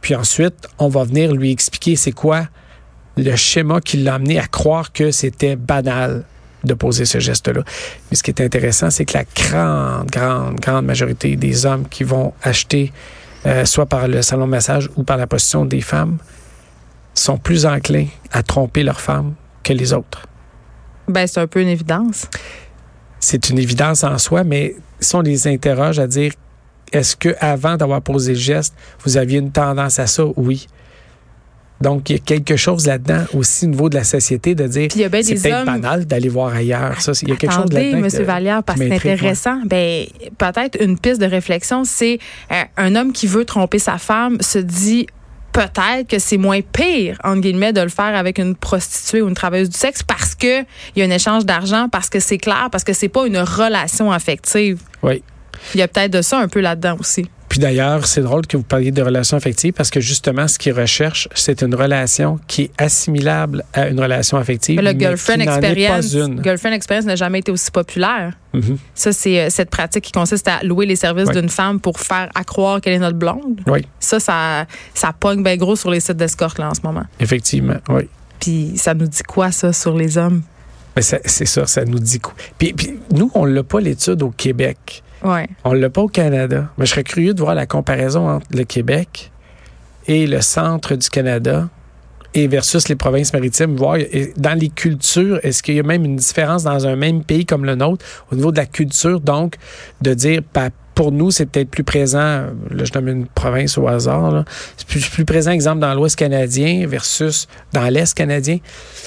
Puis 0.02 0.16
ensuite, 0.16 0.68
on 0.80 0.88
va 0.88 1.04
venir 1.04 1.34
lui 1.34 1.52
expliquer 1.52 1.96
c'est 1.96 2.12
quoi 2.12 2.48
le 3.18 3.36
schéma 3.36 3.80
qui 3.82 3.98
l'a 3.98 4.16
amené 4.16 4.40
à 4.40 4.48
croire 4.48 4.92
que 4.92 5.12
c'était 5.12 5.56
banal 5.56 6.26
de 6.64 6.74
poser 6.74 7.06
ce 7.06 7.20
geste-là. 7.20 7.64
Mais 8.10 8.18
ce 8.18 8.24
qui 8.24 8.32
est 8.32 8.42
intéressant, 8.42 8.90
c'est 8.90 9.06
que 9.06 9.18
la 9.18 9.24
grande, 9.24 10.08
grande, 10.10 10.60
grande 10.60 10.86
majorité 10.86 11.36
des 11.36 11.66
hommes 11.66 11.88
qui 11.88 12.04
vont 12.04 12.34
acheter, 12.42 12.92
euh, 13.46 13.66
soit 13.66 13.86
par 13.86 14.08
le 14.08 14.22
salon 14.22 14.46
de 14.46 14.52
massage 14.52 14.90
ou 14.96 15.04
par 15.04 15.18
la 15.18 15.28
position 15.28 15.66
des 15.66 15.82
femmes, 15.82 16.18
sont 17.14 17.38
plus 17.38 17.66
enclins 17.66 18.08
à 18.32 18.44
tromper 18.44 18.84
leurs 18.84 19.02
femmes 19.02 19.34
que 19.64 19.74
les 19.74 19.94
autres. 19.94 20.26
Ben, 21.08 21.28
c'est 21.28 21.40
un 21.40 21.48
peu 21.48 21.62
une 21.62 21.68
évidence. 21.68 22.28
C'est 23.20 23.50
une 23.50 23.60
évidence 23.60 24.04
en 24.04 24.18
soi, 24.18 24.44
mais 24.44 24.76
si 25.00 25.16
on 25.16 25.22
les 25.22 25.48
interroge 25.48 26.00
à 26.00 26.08
dire 26.08 26.34
est-ce 26.92 27.16
que 27.16 27.36
avant 27.40 27.78
d'avoir 27.78 28.02
posé 28.02 28.34
le 28.34 28.40
geste, 28.40 28.76
vous 29.04 29.18
aviez 29.18 29.40
une 29.40 29.52
tendance 29.52 30.00
à 30.00 30.08
ça? 30.08 30.24
Oui. 30.36 30.68
Donc, 31.82 32.10
il 32.10 32.14
y 32.14 32.16
a 32.16 32.20
quelque 32.20 32.56
chose 32.56 32.88
là-dedans 32.88 33.24
aussi 33.34 33.66
au 33.66 33.70
niveau 33.70 33.90
de 33.90 33.96
la 33.96 34.04
société 34.04 34.56
de 34.56 34.66
dire 34.68 34.88
bien 34.88 35.22
c'est 35.22 35.36
peut-être 35.36 35.60
hommes. 35.60 35.66
banal 35.66 36.06
d'aller 36.06 36.30
voir 36.30 36.54
ailleurs. 36.54 37.02
Ça, 37.02 37.12
il 37.22 37.30
y 37.30 37.32
a 37.32 37.36
quelque 37.36 37.52
chose 37.52 37.72
là-dedans. 37.72 38.02
Que- 38.08 38.24
Vallière, 38.24 38.64
parce 38.64 38.80
que 38.80 38.86
c'est 38.86 38.90
moi. 38.90 39.14
intéressant. 39.14 39.60
Ben, 39.66 40.06
peut-être 40.38 40.82
une 40.82 40.98
piste 40.98 41.20
de 41.20 41.26
réflexion, 41.26 41.84
c'est 41.84 42.20
euh, 42.52 42.64
un 42.78 42.96
homme 42.96 43.12
qui 43.12 43.28
veut 43.28 43.46
tromper 43.46 43.80
sa 43.80 43.98
femme 43.98 44.38
se 44.42 44.58
dit 44.58 45.06
peut-être 45.52 46.08
que 46.10 46.20
c'est 46.20 46.38
moins 46.38 46.60
pire, 46.62 47.18
entre 47.24 47.42
guillemets, 47.42 47.72
de 47.74 47.82
le 47.82 47.90
faire 47.90 48.16
avec 48.16 48.40
une 48.40 48.56
prostituée 48.56 49.22
ou 49.22 49.30
une 49.30 49.36
travailleuse 49.36 49.70
du 49.70 49.78
sexe 49.78 50.04
parce 50.04 50.36
que 50.36 50.62
il 50.62 50.66
y 50.98 51.02
a 51.02 51.06
un 51.06 51.10
échange 51.12 51.46
d'argent, 51.46 51.88
parce 51.90 52.10
que 52.10 52.20
c'est 52.20 52.38
clair, 52.38 52.68
parce 52.72 52.84
que 52.84 52.94
c'est 52.94 53.10
pas 53.10 53.26
une 53.26 53.38
relation 53.38 54.12
affective. 54.12 54.80
Oui. 55.04 55.24
Il 55.74 55.80
y 55.80 55.84
a 55.84 55.88
peut-être 55.88 56.12
de 56.12 56.22
ça 56.22 56.40
un 56.40 56.48
peu 56.48 56.60
là-dedans 56.60 56.98
aussi. 57.00 57.26
Puis 57.56 57.62
d'ailleurs, 57.62 58.06
c'est 58.06 58.20
drôle 58.20 58.46
que 58.46 58.58
vous 58.58 58.64
parliez 58.64 58.92
de 58.92 59.02
relations 59.02 59.38
affectives 59.38 59.72
parce 59.72 59.90
que 59.90 60.02
justement, 60.02 60.46
ce 60.50 60.60
qu'ils 60.60 60.74
recherchent, 60.74 61.30
c'est 61.36 61.62
une 61.62 61.74
relation 61.74 62.38
qui 62.48 62.64
est 62.64 62.72
assimilable 62.78 63.64
à 63.74 63.88
une 63.88 63.98
relation 63.98 64.38
affective. 64.38 64.76
Mais 64.76 64.82
le 64.82 64.92
mais 64.94 65.00
girlfriend 65.00 65.38
qui 65.40 65.46
n'en 65.46 65.56
est 65.56 65.62
pas 65.62 65.68
experience, 65.70 66.14
une. 66.14 66.44
girlfriend 66.44 66.74
experience 66.74 67.06
n'a 67.06 67.16
jamais 67.16 67.40
été 67.40 67.54
aussi 67.54 67.72
populaire. 67.72 68.34
Mhm. 68.52 68.78
Ça, 68.94 69.14
c'est 69.14 69.40
euh, 69.40 69.50
cette 69.50 69.70
pratique 69.70 70.04
qui 70.04 70.12
consiste 70.12 70.46
à 70.50 70.64
louer 70.64 70.86
les 70.86 70.98
services 70.98 71.30
Oui. 71.30 71.40
d'une 71.40 71.48
femme 71.48 71.80
pour 71.80 71.98
faire 72.02 72.30
accroire 72.36 72.82
qu'elle 72.82 72.96
est 72.96 73.00
notre 73.00 73.18
blonde. 73.18 73.62
Oui, 73.68 73.88
Ça, 74.02 74.20
ça, 74.20 74.66
ça 74.94 75.14
pogne 75.18 75.42
bien 75.42 75.56
gros 75.56 75.78
sur 75.78 75.90
les 75.92 76.02
sites 76.02 76.18
d'escorte 76.18 76.60
là 76.60 76.70
en 76.72 76.74
ce 76.74 76.82
moment. 76.84 77.06
effectivement. 77.22 77.78
Oui. 77.88 78.10
Puis 78.42 78.74
ça 78.76 78.94
nous 78.94 79.08
dit 79.08 79.24
quoi, 79.24 79.54
ça, 79.54 79.72
sur 79.72 79.96
les 79.96 80.18
hommes? 80.18 80.42
Mais 80.98 81.02
c'est 81.02 81.46
ça, 81.46 81.66
ça 81.66 81.86
nous 81.86 82.00
dit 82.00 82.20
quoi? 82.20 82.34
Puis, 82.58 82.74
puis 82.74 83.00
nous, 83.14 83.32
on 83.34 83.46
l'a 83.46 83.64
pas 83.64 83.80
l'étude 83.80 84.24
au 84.24 84.32
Québec. 84.32 85.04
Ouais. 85.24 85.48
On 85.64 85.74
l'a 85.74 85.90
pas 85.90 86.02
au 86.02 86.08
Canada. 86.08 86.70
Mais 86.78 86.86
je 86.86 86.92
serais 86.92 87.04
curieux 87.04 87.34
de 87.34 87.42
voir 87.42 87.56
la 87.56 87.66
comparaison 87.66 88.28
entre 88.30 88.48
le 88.52 88.64
Québec 88.64 89.32
et 90.08 90.28
le 90.28 90.42
centre 90.42 90.96
du 90.96 91.10
Canada 91.10 91.68
et 92.34 92.48
versus 92.48 92.90
les 92.90 92.96
provinces 92.96 93.32
maritimes, 93.34 93.76
voir 93.78 93.98
dans 94.36 94.60
les 94.60 94.68
cultures, 94.70 95.40
est-ce 95.42 95.64
qu'il 95.64 95.76
y 95.76 95.80
a 95.80 95.84
même 95.84 96.04
une 96.04 96.18
différence 96.18 96.64
dans 96.64 96.86
un 96.86 96.96
même 96.98 97.24
pays 97.24 97.46
comme 97.46 97.64
le 97.66 97.76
nôtre 97.76 98.06
au 98.32 98.36
niveau 98.36 98.52
de 98.52 98.58
la 98.58 98.66
culture, 98.66 99.22
donc 99.22 99.56
de 100.02 100.14
dire 100.14 100.42
pa- 100.44 100.70
pour 100.96 101.12
nous, 101.12 101.30
c'est 101.30 101.46
peut-être 101.46 101.70
plus 101.70 101.84
présent, 101.84 102.46
là, 102.72 102.84
je 102.84 102.92
donne 102.92 103.10
une 103.10 103.26
province 103.28 103.78
au 103.78 103.88
hasard, 103.88 104.46
c'est 104.78 104.88
plus, 104.88 105.08
plus, 105.10 105.26
présent, 105.26 105.52
exemple, 105.52 105.80
dans 105.80 105.94
l'Ouest 105.94 106.16
canadien 106.16 106.88
versus 106.88 107.48
dans 107.74 107.88
l'Est 107.90 108.14
canadien. 108.16 108.60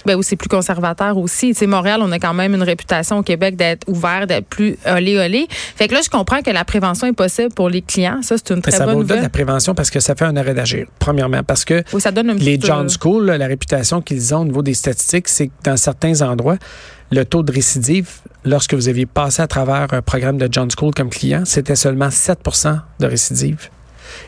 Ben 0.04 0.14
oui, 0.14 0.22
c'est 0.22 0.36
plus 0.36 0.50
conservateur 0.50 1.16
aussi. 1.16 1.48
Tu 1.48 1.54
sais, 1.54 1.66
Montréal, 1.66 2.00
on 2.02 2.12
a 2.12 2.18
quand 2.18 2.34
même 2.34 2.54
une 2.54 2.62
réputation 2.62 3.18
au 3.18 3.22
Québec 3.22 3.56
d'être 3.56 3.88
ouvert, 3.88 4.26
d'être 4.26 4.46
plus 4.46 4.76
olé-olé. 4.86 5.46
Fait 5.50 5.88
que 5.88 5.94
là, 5.94 6.00
je 6.04 6.10
comprends 6.10 6.42
que 6.42 6.50
la 6.50 6.64
prévention 6.64 7.06
est 7.06 7.14
possible 7.14 7.52
pour 7.54 7.70
les 7.70 7.80
clients. 7.80 8.20
Ça, 8.22 8.36
c'est 8.36 8.54
une 8.54 8.60
très 8.60 8.72
ça 8.72 8.84
bonne 8.84 8.98
nouvelle. 8.98 9.18
de 9.18 9.22
la 9.22 9.30
prévention 9.30 9.74
parce 9.74 9.90
que 9.90 10.00
ça 10.00 10.14
fait 10.14 10.26
un 10.26 10.36
arrêt 10.36 10.54
d'agir, 10.54 10.86
premièrement. 10.98 11.42
Parce 11.42 11.64
que 11.64 11.82
oui, 11.94 12.00
ça 12.02 12.12
donne 12.12 12.30
un 12.30 12.34
les 12.34 12.60
John 12.60 12.88
School, 12.88 13.26
la 13.26 13.46
réputation 13.46 14.02
qu'ils 14.02 14.34
ont 14.34 14.40
au 14.40 14.44
niveau 14.44 14.62
des 14.62 14.74
statistiques, 14.74 15.28
c'est 15.28 15.46
que 15.46 15.52
dans 15.64 15.76
certains 15.78 16.20
endroits, 16.20 16.58
le 17.10 17.24
taux 17.24 17.42
de 17.42 17.52
récidive, 17.52 18.08
lorsque 18.44 18.74
vous 18.74 18.88
aviez 18.88 19.06
passé 19.06 19.42
à 19.42 19.46
travers 19.46 19.92
un 19.92 20.02
programme 20.02 20.38
de 20.38 20.48
John 20.50 20.68
School 20.70 20.92
comme 20.94 21.10
client, 21.10 21.44
c'était 21.44 21.76
seulement 21.76 22.08
7% 22.08 22.80
de 23.00 23.06
récidive. 23.06 23.68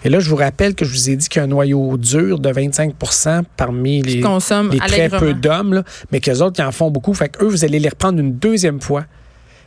Et 0.05 0.09
là, 0.09 0.21
je 0.21 0.29
vous 0.29 0.37
rappelle 0.37 0.75
que 0.75 0.85
je 0.85 0.93
vous 0.93 1.11
ai 1.11 1.17
dit 1.17 1.29
qu'il 1.29 1.41
y 1.41 1.43
a 1.43 1.45
un 1.45 1.49
noyau 1.49 1.97
dur 1.97 2.39
de 2.39 2.51
25% 2.51 3.43
parmi 3.57 4.03
les, 4.03 4.23
les 4.23 4.79
très 4.79 5.09
peu 5.09 5.35
d'hommes, 5.35 5.83
mais 6.13 6.21
qu'eux 6.21 6.41
autres, 6.41 6.61
ils 6.61 6.65
en 6.65 6.73
font 6.73 6.91
beaucoup. 6.91 7.15
Fait 7.15 7.29
qu'eux, 7.29 7.47
vous 7.47 7.65
allez 7.65 7.79
les 7.79 7.89
reprendre 7.89 8.19
une 8.19 8.35
deuxième 8.35 8.81
fois. 8.81 9.05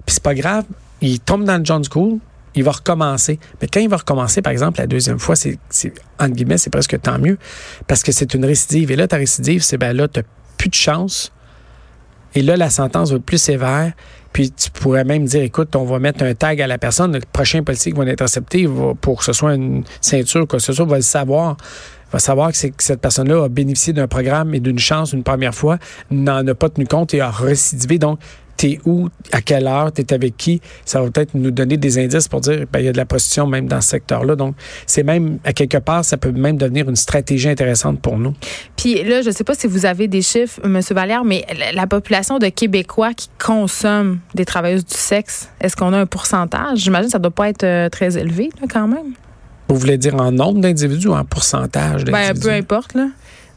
Puis 0.05 0.15
c'est 0.15 0.23
pas 0.23 0.35
grave, 0.35 0.65
ils 1.01 1.19
tombent 1.19 1.45
dans 1.45 1.57
le 1.57 1.65
John 1.65 1.83
School, 1.83 2.19
il 2.55 2.63
va 2.63 2.71
recommencer. 2.71 3.39
Mais 3.61 3.67
quand 3.67 3.79
il 3.79 3.89
va 3.89 3.97
recommencer, 3.97 4.41
par 4.41 4.51
exemple, 4.51 4.79
la 4.79 4.87
deuxième 4.87 5.19
fois, 5.19 5.35
c'est, 5.35 5.57
entre 6.19 6.33
guillemets, 6.33 6.57
c'est 6.57 6.69
presque 6.69 6.99
tant 7.01 7.17
mieux. 7.17 7.37
Parce 7.87 8.03
que 8.03 8.11
c'est 8.11 8.33
une 8.33 8.45
récidive. 8.45 8.91
Et 8.91 8.95
là, 8.95 9.07
ta 9.07 9.17
récidive, 9.17 9.63
c'est 9.63 9.77
ben 9.77 9.95
là, 9.95 10.07
tu 10.07 10.21
plus 10.57 10.69
de 10.69 10.75
chance 10.75 11.31
et 12.35 12.41
là, 12.41 12.57
la 12.57 12.69
sentence 12.69 13.11
va 13.11 13.17
être 13.17 13.23
plus 13.23 13.41
sévère. 13.41 13.93
Puis 14.31 14.51
tu 14.51 14.71
pourrais 14.71 15.03
même 15.03 15.25
dire, 15.25 15.43
écoute, 15.43 15.75
on 15.75 15.83
va 15.83 15.99
mettre 15.99 16.23
un 16.23 16.33
tag 16.33 16.59
à 16.61 16.67
la 16.67 16.79
personne. 16.79 17.13
Le 17.13 17.21
prochain 17.31 17.61
policier 17.63 17.91
qui 17.91 17.97
va 17.97 18.05
l'intercepter 18.05 18.67
pour 18.99 19.19
que 19.19 19.23
ce 19.23 19.33
soit 19.33 19.53
une 19.53 19.83
ceinture, 20.01 20.47
que 20.47 20.57
ce 20.57 20.73
soit, 20.73 20.85
va 20.85 20.95
le 20.95 21.03
savoir. 21.03 21.57
Va 22.11 22.19
savoir 22.19 22.51
que, 22.51 22.67
que 22.67 22.83
cette 22.83 23.01
personne-là 23.01 23.43
a 23.43 23.49
bénéficié 23.49 23.93
d'un 23.93 24.07
programme 24.07 24.53
et 24.55 24.59
d'une 24.59 24.79
chance 24.79 25.13
une 25.13 25.23
première 25.23 25.53
fois, 25.53 25.77
n'en 26.11 26.45
a 26.47 26.55
pas 26.55 26.69
tenu 26.69 26.85
compte 26.85 27.13
et 27.13 27.21
a 27.21 27.29
récidivé. 27.29 27.99
Donc, 27.99 28.19
t'es 28.57 28.79
où, 28.85 29.09
à 29.31 29.41
quelle 29.41 29.67
heure, 29.67 29.91
t'es 29.91 30.13
avec 30.13 30.37
qui, 30.37 30.61
ça 30.85 31.01
va 31.01 31.09
peut-être 31.09 31.33
nous 31.33 31.51
donner 31.51 31.77
des 31.77 31.97
indices 31.97 32.27
pour 32.27 32.41
dire, 32.41 32.65
ben, 32.71 32.79
il 32.79 32.85
y 32.85 32.87
a 32.87 32.91
de 32.91 32.97
la 32.97 33.05
prostitution 33.05 33.47
même 33.47 33.67
dans 33.67 33.81
ce 33.81 33.89
secteur-là. 33.89 34.35
Donc, 34.35 34.55
c'est 34.85 35.03
même, 35.03 35.39
à 35.43 35.53
quelque 35.53 35.77
part, 35.77 36.05
ça 36.05 36.17
peut 36.17 36.31
même 36.31 36.57
devenir 36.57 36.89
une 36.89 36.95
stratégie 36.95 37.49
intéressante 37.49 37.99
pour 37.99 38.17
nous. 38.17 38.33
Puis 38.77 39.03
là, 39.03 39.21
je 39.21 39.29
ne 39.29 39.33
sais 39.33 39.43
pas 39.43 39.55
si 39.55 39.67
vous 39.67 39.85
avez 39.85 40.07
des 40.07 40.21
chiffres, 40.21 40.59
M. 40.63 40.79
Valère, 40.91 41.23
mais 41.23 41.45
la 41.73 41.87
population 41.87 42.39
de 42.39 42.47
Québécois 42.47 43.13
qui 43.13 43.29
consomment 43.43 44.19
des 44.35 44.45
travailleuses 44.45 44.85
du 44.85 44.95
sexe, 44.95 45.49
est-ce 45.59 45.75
qu'on 45.75 45.93
a 45.93 45.99
un 45.99 46.05
pourcentage? 46.05 46.79
J'imagine 46.79 47.07
que 47.07 47.11
ça 47.11 47.17
ne 47.17 47.23
doit 47.23 47.31
pas 47.31 47.49
être 47.49 47.63
euh, 47.63 47.89
très 47.89 48.17
élevé, 48.17 48.49
quand 48.71 48.87
même. 48.87 49.13
Vous 49.67 49.77
voulez 49.77 49.97
dire 49.97 50.15
en 50.15 50.31
nombre 50.31 50.59
d'individus 50.59 51.07
ou 51.07 51.13
en 51.13 51.25
pourcentage 51.25 52.03
d'individus? 52.03 52.39
Ben, 52.39 52.39
peu 52.39 52.51
importe, 52.51 52.93
là. 52.93 53.07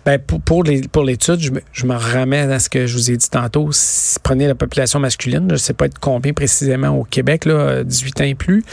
Ben, 0.06 0.20
pour, 0.20 0.40
pour, 0.40 0.62
les, 0.62 0.82
pour 0.82 1.02
l'étude, 1.02 1.40
je 1.40 1.50
me, 1.50 1.60
je 1.72 1.84
me 1.84 1.96
ramène 1.96 2.52
à 2.52 2.60
ce 2.60 2.70
que 2.70 2.86
je 2.86 2.94
vous 2.94 3.10
ai 3.10 3.16
dit 3.16 3.28
tantôt. 3.28 3.70
Si 3.72 4.20
prenez 4.22 4.46
la 4.46 4.54
population 4.54 5.00
masculine, 5.00 5.46
je 5.48 5.54
ne 5.54 5.58
sais 5.58 5.72
pas 5.72 5.86
être 5.86 5.98
combien 5.98 6.32
précisément 6.32 6.90
au 6.90 7.02
Québec, 7.02 7.44
là, 7.44 7.82
18 7.82 8.20
ans 8.20 8.24
et 8.24 8.36
plus, 8.36 8.64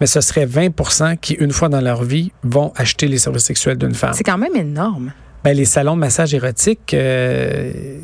mais 0.00 0.06
ce 0.06 0.22
serait 0.22 0.46
20% 0.46 1.18
qui, 1.18 1.34
une 1.34 1.52
fois 1.52 1.68
dans 1.68 1.82
leur 1.82 2.04
vie, 2.04 2.32
vont 2.42 2.72
acheter 2.74 3.06
les 3.06 3.18
services 3.18 3.44
sexuels 3.44 3.76
d'une 3.76 3.94
femme. 3.94 4.14
C'est 4.14 4.24
quand 4.24 4.38
même 4.38 4.56
énorme. 4.56 5.12
Ben, 5.44 5.54
les 5.54 5.66
salons 5.66 5.94
de 5.94 6.00
massage 6.00 6.32
érotique, 6.32 6.94
euh, 6.94 8.00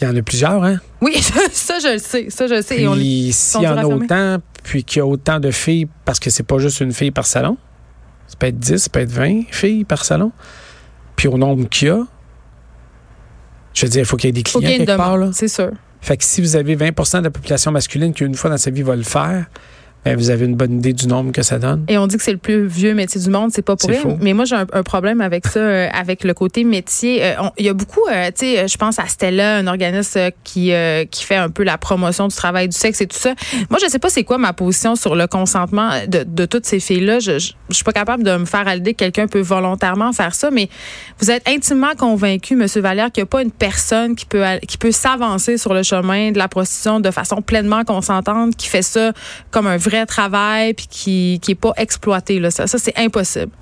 il 0.00 0.04
y 0.04 0.06
en 0.08 0.14
a 0.14 0.22
plusieurs, 0.22 0.62
hein? 0.62 0.78
Oui, 1.00 1.16
ça, 1.52 1.80
je 1.80 1.94
le 1.94 1.98
sais. 1.98 2.30
Ça, 2.30 2.46
je 2.46 2.54
le 2.54 2.62
sais. 2.62 2.76
Puis, 2.76 3.32
s'il 3.32 3.62
y 3.62 3.66
en 3.66 3.76
a 3.76 3.84
autant, 3.84 4.36
puis 4.62 4.84
qu'il 4.84 5.00
y 5.00 5.02
a 5.02 5.06
autant 5.06 5.40
de 5.40 5.50
filles, 5.50 5.88
parce 6.04 6.20
que 6.20 6.30
c'est 6.30 6.44
pas 6.44 6.58
juste 6.58 6.80
une 6.80 6.92
fille 6.92 7.10
par 7.10 7.26
salon, 7.26 7.56
ça 8.28 8.36
peut 8.38 8.46
être 8.46 8.58
10, 8.60 8.76
ça 8.76 8.88
peut 8.88 9.00
être 9.00 9.10
20 9.10 9.46
filles 9.50 9.82
par 9.82 10.04
salon, 10.04 10.30
puis 11.16 11.26
au 11.26 11.36
nombre 11.36 11.68
qu'il 11.68 11.88
y 11.88 11.90
a, 11.90 12.04
je 13.74 13.86
veux 13.86 13.90
dire, 13.90 14.02
il 14.02 14.06
faut 14.06 14.16
qu'il 14.16 14.28
y 14.28 14.30
ait 14.30 14.32
des 14.32 14.42
clients 14.42 14.60
quelque 14.68 14.96
part. 14.96 15.18
C'est 15.32 15.48
sûr. 15.48 15.70
Fait 16.00 16.16
que 16.16 16.24
si 16.24 16.40
vous 16.40 16.56
avez 16.56 16.76
20% 16.76 17.18
de 17.18 17.24
la 17.24 17.30
population 17.30 17.70
masculine 17.72 18.14
qui, 18.14 18.24
une 18.24 18.34
fois 18.34 18.50
dans 18.50 18.56
sa 18.56 18.70
vie, 18.70 18.82
va 18.82 18.96
le 18.96 19.02
faire, 19.02 19.46
ben, 20.04 20.16
vous 20.16 20.30
avez 20.30 20.46
une 20.46 20.54
bonne 20.54 20.78
idée 20.78 20.94
du 20.94 21.06
nombre 21.06 21.30
que 21.30 21.42
ça 21.42 21.58
donne. 21.58 21.84
Et 21.88 21.98
on 21.98 22.06
dit 22.06 22.16
que 22.16 22.22
c'est 22.22 22.32
le 22.32 22.38
plus 22.38 22.66
vieux 22.66 22.94
métier 22.94 23.20
du 23.20 23.28
monde, 23.28 23.50
c'est 23.52 23.60
pas 23.60 23.76
pour 23.76 23.90
rien. 23.90 24.16
Mais 24.22 24.32
moi, 24.32 24.46
j'ai 24.46 24.56
un, 24.56 24.82
problème 24.82 25.20
avec 25.20 25.46
ça, 25.46 25.60
euh, 25.60 25.88
avec 25.92 26.24
le 26.24 26.32
côté 26.32 26.64
métier. 26.64 27.22
Euh, 27.22 27.34
il 27.58 27.66
y 27.66 27.68
a 27.68 27.74
beaucoup, 27.74 28.00
euh, 28.10 28.28
tu 28.28 28.46
sais, 28.46 28.66
je 28.66 28.76
pense 28.78 28.98
à 28.98 29.06
Stella, 29.06 29.56
un 29.56 29.66
organisme 29.66 30.30
qui 30.42 30.72
qui 31.10 31.24
fait 31.24 31.36
un 31.36 31.50
peu 31.50 31.64
la 31.64 31.76
promotion 31.76 32.28
du 32.28 32.34
travail 32.34 32.68
du 32.68 32.76
sexe 32.76 33.00
et 33.00 33.06
tout 33.06 33.18
ça. 33.18 33.34
Moi, 33.68 33.78
je 33.82 33.88
sais 33.88 33.98
pas 33.98 34.08
c'est 34.08 34.24
quoi 34.24 34.38
ma 34.38 34.52
position 34.52 34.96
sur 34.96 35.14
le 35.14 35.26
consentement 35.26 35.90
de, 36.08 36.24
de 36.24 36.46
toutes 36.46 36.64
ces 36.64 36.80
filles-là. 36.80 37.18
Je, 37.18 37.38
je, 37.38 37.52
suis 37.70 37.84
pas 37.84 37.92
capable 37.92 38.22
de 38.22 38.36
me 38.36 38.44
faire 38.44 38.66
à 38.66 38.74
l'idée 38.74 38.94
que 38.94 38.98
quelqu'un 38.98 39.26
peut 39.26 39.40
volontairement 39.40 40.12
faire 40.12 40.34
ça, 40.34 40.50
mais 40.50 40.68
vous 41.18 41.30
êtes 41.30 41.46
intimement 41.48 41.94
convaincu, 41.98 42.56
Monsieur 42.56 42.80
Valère, 42.80 43.12
qu'il 43.12 43.22
n'y 43.22 43.26
a 43.26 43.30
pas 43.30 43.42
une 43.42 43.50
personne 43.50 44.14
qui 44.14 44.24
peut 44.24 44.44
qui 44.66 44.78
peut 44.78 44.92
s'avancer 44.92 45.58
sur 45.58 45.74
le 45.74 45.82
chemin 45.82 46.32
de 46.32 46.38
la 46.38 46.48
prostitution 46.48 47.00
de 47.00 47.10
façon 47.10 47.42
pleinement 47.42 47.84
consentante, 47.84 48.56
qui 48.56 48.68
fait 48.68 48.82
ça 48.82 49.12
comme 49.50 49.66
un 49.66 49.76
vrai 49.76 49.89
vrai 49.90 50.06
travail 50.06 50.74
puis 50.74 50.86
qui 50.88 51.40
qui 51.42 51.52
est 51.52 51.60
pas 51.60 51.72
exploité 51.76 52.40
là 52.40 52.50
ça, 52.50 52.66
ça 52.66 52.78
c'est 52.78 52.96
impossible. 52.96 53.52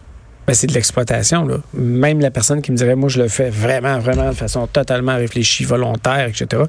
Ben, 0.48 0.54
c'est 0.54 0.66
de 0.66 0.72
l'exploitation. 0.72 1.44
Là. 1.46 1.58
Même 1.74 2.20
la 2.20 2.30
personne 2.30 2.62
qui 2.62 2.72
me 2.72 2.76
dirait, 2.78 2.94
moi, 2.94 3.10
je 3.10 3.20
le 3.20 3.28
fais 3.28 3.50
vraiment, 3.50 3.98
vraiment 3.98 4.30
de 4.30 4.34
façon 4.34 4.66
totalement 4.66 5.14
réfléchie, 5.14 5.64
volontaire, 5.64 6.26
etc., 6.26 6.62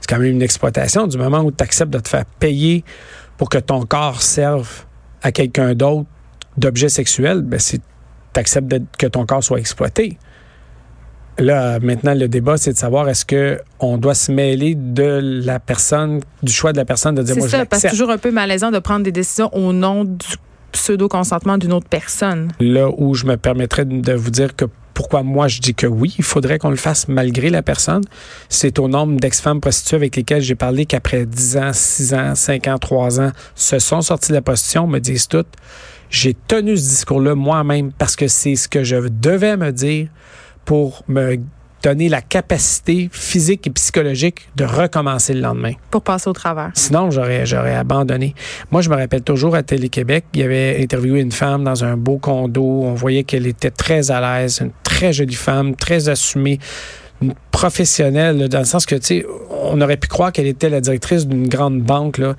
c'est 0.00 0.08
quand 0.08 0.18
même 0.18 0.32
une 0.32 0.42
exploitation. 0.42 1.06
Du 1.06 1.18
moment 1.18 1.38
où 1.42 1.52
tu 1.52 1.62
acceptes 1.62 1.92
de 1.92 2.00
te 2.00 2.08
faire 2.08 2.24
payer 2.24 2.82
pour 3.36 3.48
que 3.48 3.58
ton 3.58 3.86
corps 3.86 4.22
serve 4.22 4.86
à 5.22 5.30
quelqu'un 5.30 5.74
d'autre 5.74 6.08
d'objet 6.56 6.88
sexuel, 6.88 7.42
ben, 7.42 7.60
tu 7.60 7.80
acceptes 8.34 8.74
que 8.98 9.06
ton 9.06 9.24
corps 9.24 9.44
soit 9.44 9.60
exploité. 9.60 10.18
Là, 11.38 11.78
maintenant, 11.80 12.14
le 12.14 12.28
débat, 12.28 12.56
c'est 12.56 12.72
de 12.72 12.78
savoir 12.78 13.08
est-ce 13.08 13.24
que 13.24 13.58
on 13.80 13.96
doit 13.96 14.14
se 14.14 14.30
mêler 14.30 14.74
de 14.74 15.20
la 15.44 15.58
personne, 15.58 16.20
du 16.42 16.52
choix 16.52 16.72
de 16.72 16.76
la 16.76 16.84
personne 16.84 17.14
de 17.14 17.22
dire 17.22 17.36
moi 17.36 17.48
ça, 17.48 17.60
je 17.60 17.64
parce 17.64 17.82
que 17.82 17.88
c'est 17.88 17.94
toujours 17.94 18.10
un 18.10 18.18
peu 18.18 18.30
malaisant 18.30 18.70
de 18.70 18.78
prendre 18.78 19.02
des 19.02 19.12
décisions 19.12 19.52
au 19.54 19.72
nom 19.72 20.04
du 20.04 20.26
pseudo-consentement 20.72 21.58
d'une 21.58 21.72
autre 21.72 21.88
personne. 21.88 22.52
Là 22.60 22.88
où 22.96 23.14
je 23.14 23.26
me 23.26 23.36
permettrais 23.36 23.84
de 23.84 24.12
vous 24.12 24.30
dire 24.30 24.56
que 24.56 24.66
pourquoi 24.94 25.22
moi 25.22 25.48
je 25.48 25.60
dis 25.60 25.74
que 25.74 25.86
oui, 25.86 26.14
il 26.18 26.24
faudrait 26.24 26.58
qu'on 26.58 26.70
le 26.70 26.76
fasse 26.76 27.08
malgré 27.08 27.50
la 27.50 27.62
personne. 27.62 28.02
C'est 28.48 28.78
au 28.78 28.88
nombre 28.88 29.18
d'ex-femmes 29.18 29.60
prostituées 29.60 29.96
avec 29.96 30.16
lesquelles 30.16 30.42
j'ai 30.42 30.54
parlé 30.54 30.86
qu'après 30.86 31.24
10 31.24 31.56
ans, 31.56 31.70
6 31.72 32.14
ans, 32.14 32.34
5 32.34 32.68
ans, 32.68 32.78
3 32.78 33.20
ans, 33.20 33.32
se 33.54 33.78
sont 33.78 34.02
sortis 34.02 34.30
de 34.30 34.36
la 34.36 34.42
prostitution, 34.42 34.86
me 34.86 34.98
disent 34.98 35.28
toutes. 35.28 35.54
J'ai 36.10 36.34
tenu 36.34 36.76
ce 36.76 36.82
discours-là 36.82 37.34
moi-même 37.34 37.90
parce 37.92 38.16
que 38.16 38.28
c'est 38.28 38.54
ce 38.54 38.68
que 38.68 38.84
je 38.84 38.96
devais 38.96 39.56
me 39.56 39.72
dire 39.72 40.08
pour 40.64 41.02
me 41.08 41.38
donner 41.82 42.08
la 42.08 42.22
capacité 42.22 43.08
physique 43.12 43.66
et 43.66 43.70
psychologique 43.70 44.48
de 44.56 44.64
recommencer 44.64 45.34
le 45.34 45.40
lendemain. 45.40 45.72
Pour 45.90 46.02
passer 46.02 46.30
au 46.30 46.32
travers. 46.32 46.70
Sinon, 46.74 47.10
j'aurais, 47.10 47.44
j'aurais 47.44 47.74
abandonné. 47.74 48.34
Moi, 48.70 48.82
je 48.82 48.90
me 48.90 48.94
rappelle 48.94 49.22
toujours 49.22 49.56
à 49.56 49.62
Télé-Québec, 49.62 50.24
il 50.34 50.40
y 50.40 50.42
avait 50.44 50.80
interviewé 50.80 51.20
une 51.20 51.32
femme 51.32 51.64
dans 51.64 51.84
un 51.84 51.96
beau 51.96 52.18
condo. 52.18 52.62
On 52.62 52.94
voyait 52.94 53.24
qu'elle 53.24 53.46
était 53.46 53.70
très 53.70 54.10
à 54.10 54.20
l'aise, 54.20 54.60
une 54.60 54.70
très 54.84 55.12
jolie 55.12 55.34
femme, 55.34 55.74
très 55.74 56.08
assumée, 56.08 56.60
une 57.20 57.34
professionnelle, 57.50 58.48
dans 58.48 58.60
le 58.60 58.64
sens 58.64 58.86
que, 58.86 58.94
tu 58.94 59.06
sais, 59.06 59.26
on 59.50 59.80
aurait 59.80 59.96
pu 59.96 60.08
croire 60.08 60.32
qu'elle 60.32 60.46
était 60.46 60.68
la 60.68 60.80
directrice 60.80 61.26
d'une 61.26 61.48
grande 61.48 61.80
banque, 61.80 62.18
là, 62.18 62.34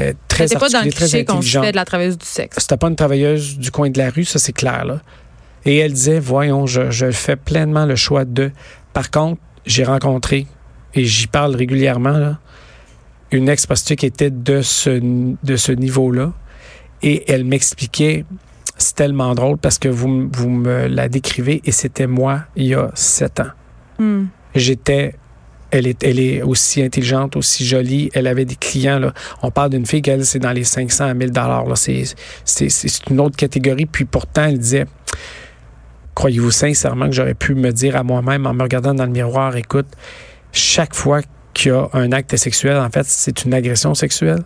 euh, 0.00 0.12
très 0.28 0.48
C'était 0.48 0.60
pas 0.60 0.68
dans 0.68 0.82
le 0.82 0.90
cliché 0.90 1.24
qu'on 1.24 1.42
fait 1.42 1.72
de 1.72 1.76
la 1.76 1.84
travailleuse 1.84 2.18
du 2.18 2.26
sexe. 2.26 2.56
C'était 2.60 2.76
pas 2.76 2.88
une 2.88 2.96
travailleuse 2.96 3.58
du 3.58 3.70
coin 3.70 3.90
de 3.90 3.98
la 3.98 4.10
rue, 4.10 4.24
ça 4.24 4.38
c'est 4.38 4.52
clair, 4.52 4.84
là. 4.84 5.00
Et 5.64 5.78
elle 5.78 5.92
disait, 5.92 6.20
voyons, 6.20 6.66
je, 6.66 7.10
fais 7.10 7.36
pleinement 7.36 7.86
le 7.86 7.96
choix 7.96 8.24
de. 8.24 8.50
Par 8.92 9.10
contre, 9.10 9.40
j'ai 9.66 9.84
rencontré, 9.84 10.46
et 10.94 11.04
j'y 11.04 11.26
parle 11.26 11.56
régulièrement, 11.56 12.36
une 13.30 13.48
ex-prostituée 13.48 13.96
qui 13.96 14.06
était 14.06 14.30
de 14.30 14.62
ce, 14.62 15.00
de 15.42 15.56
ce 15.56 15.72
niveau-là. 15.72 16.32
Et 17.02 17.30
elle 17.30 17.44
m'expliquait, 17.44 18.24
c'est 18.76 18.94
tellement 18.94 19.34
drôle 19.34 19.58
parce 19.58 19.78
que 19.78 19.88
vous, 19.88 20.28
vous 20.32 20.50
me 20.50 20.86
la 20.86 21.08
décrivez, 21.08 21.62
et 21.64 21.72
c'était 21.72 22.06
moi 22.06 22.42
il 22.56 22.66
y 22.66 22.74
a 22.74 22.90
sept 22.94 23.40
ans. 23.40 23.50
Hmm. 23.98 24.26
J'étais 24.54 25.14
elle 25.76 25.88
est, 25.88 26.04
elle 26.04 26.20
est 26.20 26.42
aussi 26.42 26.82
intelligente, 26.82 27.36
aussi 27.36 27.66
jolie. 27.66 28.08
Elle 28.14 28.28
avait 28.28 28.44
des 28.44 28.54
clients. 28.54 29.00
Là. 29.00 29.12
On 29.42 29.50
parle 29.50 29.70
d'une 29.70 29.86
fille 29.86 30.02
qu'elle, 30.02 30.24
c'est 30.24 30.38
dans 30.38 30.52
les 30.52 30.62
500 30.62 31.06
à 31.06 31.14
1000 31.14 31.32
dollars. 31.32 31.64
C'est 31.76 32.04
une 33.10 33.20
autre 33.20 33.34
catégorie. 33.34 33.86
Puis 33.86 34.04
pourtant, 34.04 34.44
elle 34.44 34.58
disait, 34.58 34.86
croyez-vous 36.14 36.50
sincèrement 36.50 37.06
que 37.06 37.12
j'aurais 37.12 37.34
pu 37.34 37.54
me 37.54 37.72
dire 37.72 37.96
à 37.96 38.02
moi-même 38.02 38.46
en 38.46 38.54
me 38.54 38.62
regardant 38.62 38.94
dans 38.94 39.04
le 39.04 39.10
miroir, 39.10 39.56
écoute, 39.56 39.88
chaque 40.52 40.94
fois 40.94 41.20
qu'il 41.52 41.72
y 41.72 41.74
a 41.74 41.88
un 41.92 42.12
acte 42.12 42.36
sexuel, 42.36 42.76
en 42.76 42.90
fait, 42.90 43.06
c'est 43.06 43.44
une 43.44 43.54
agression 43.54 43.94
sexuelle? 43.94 44.42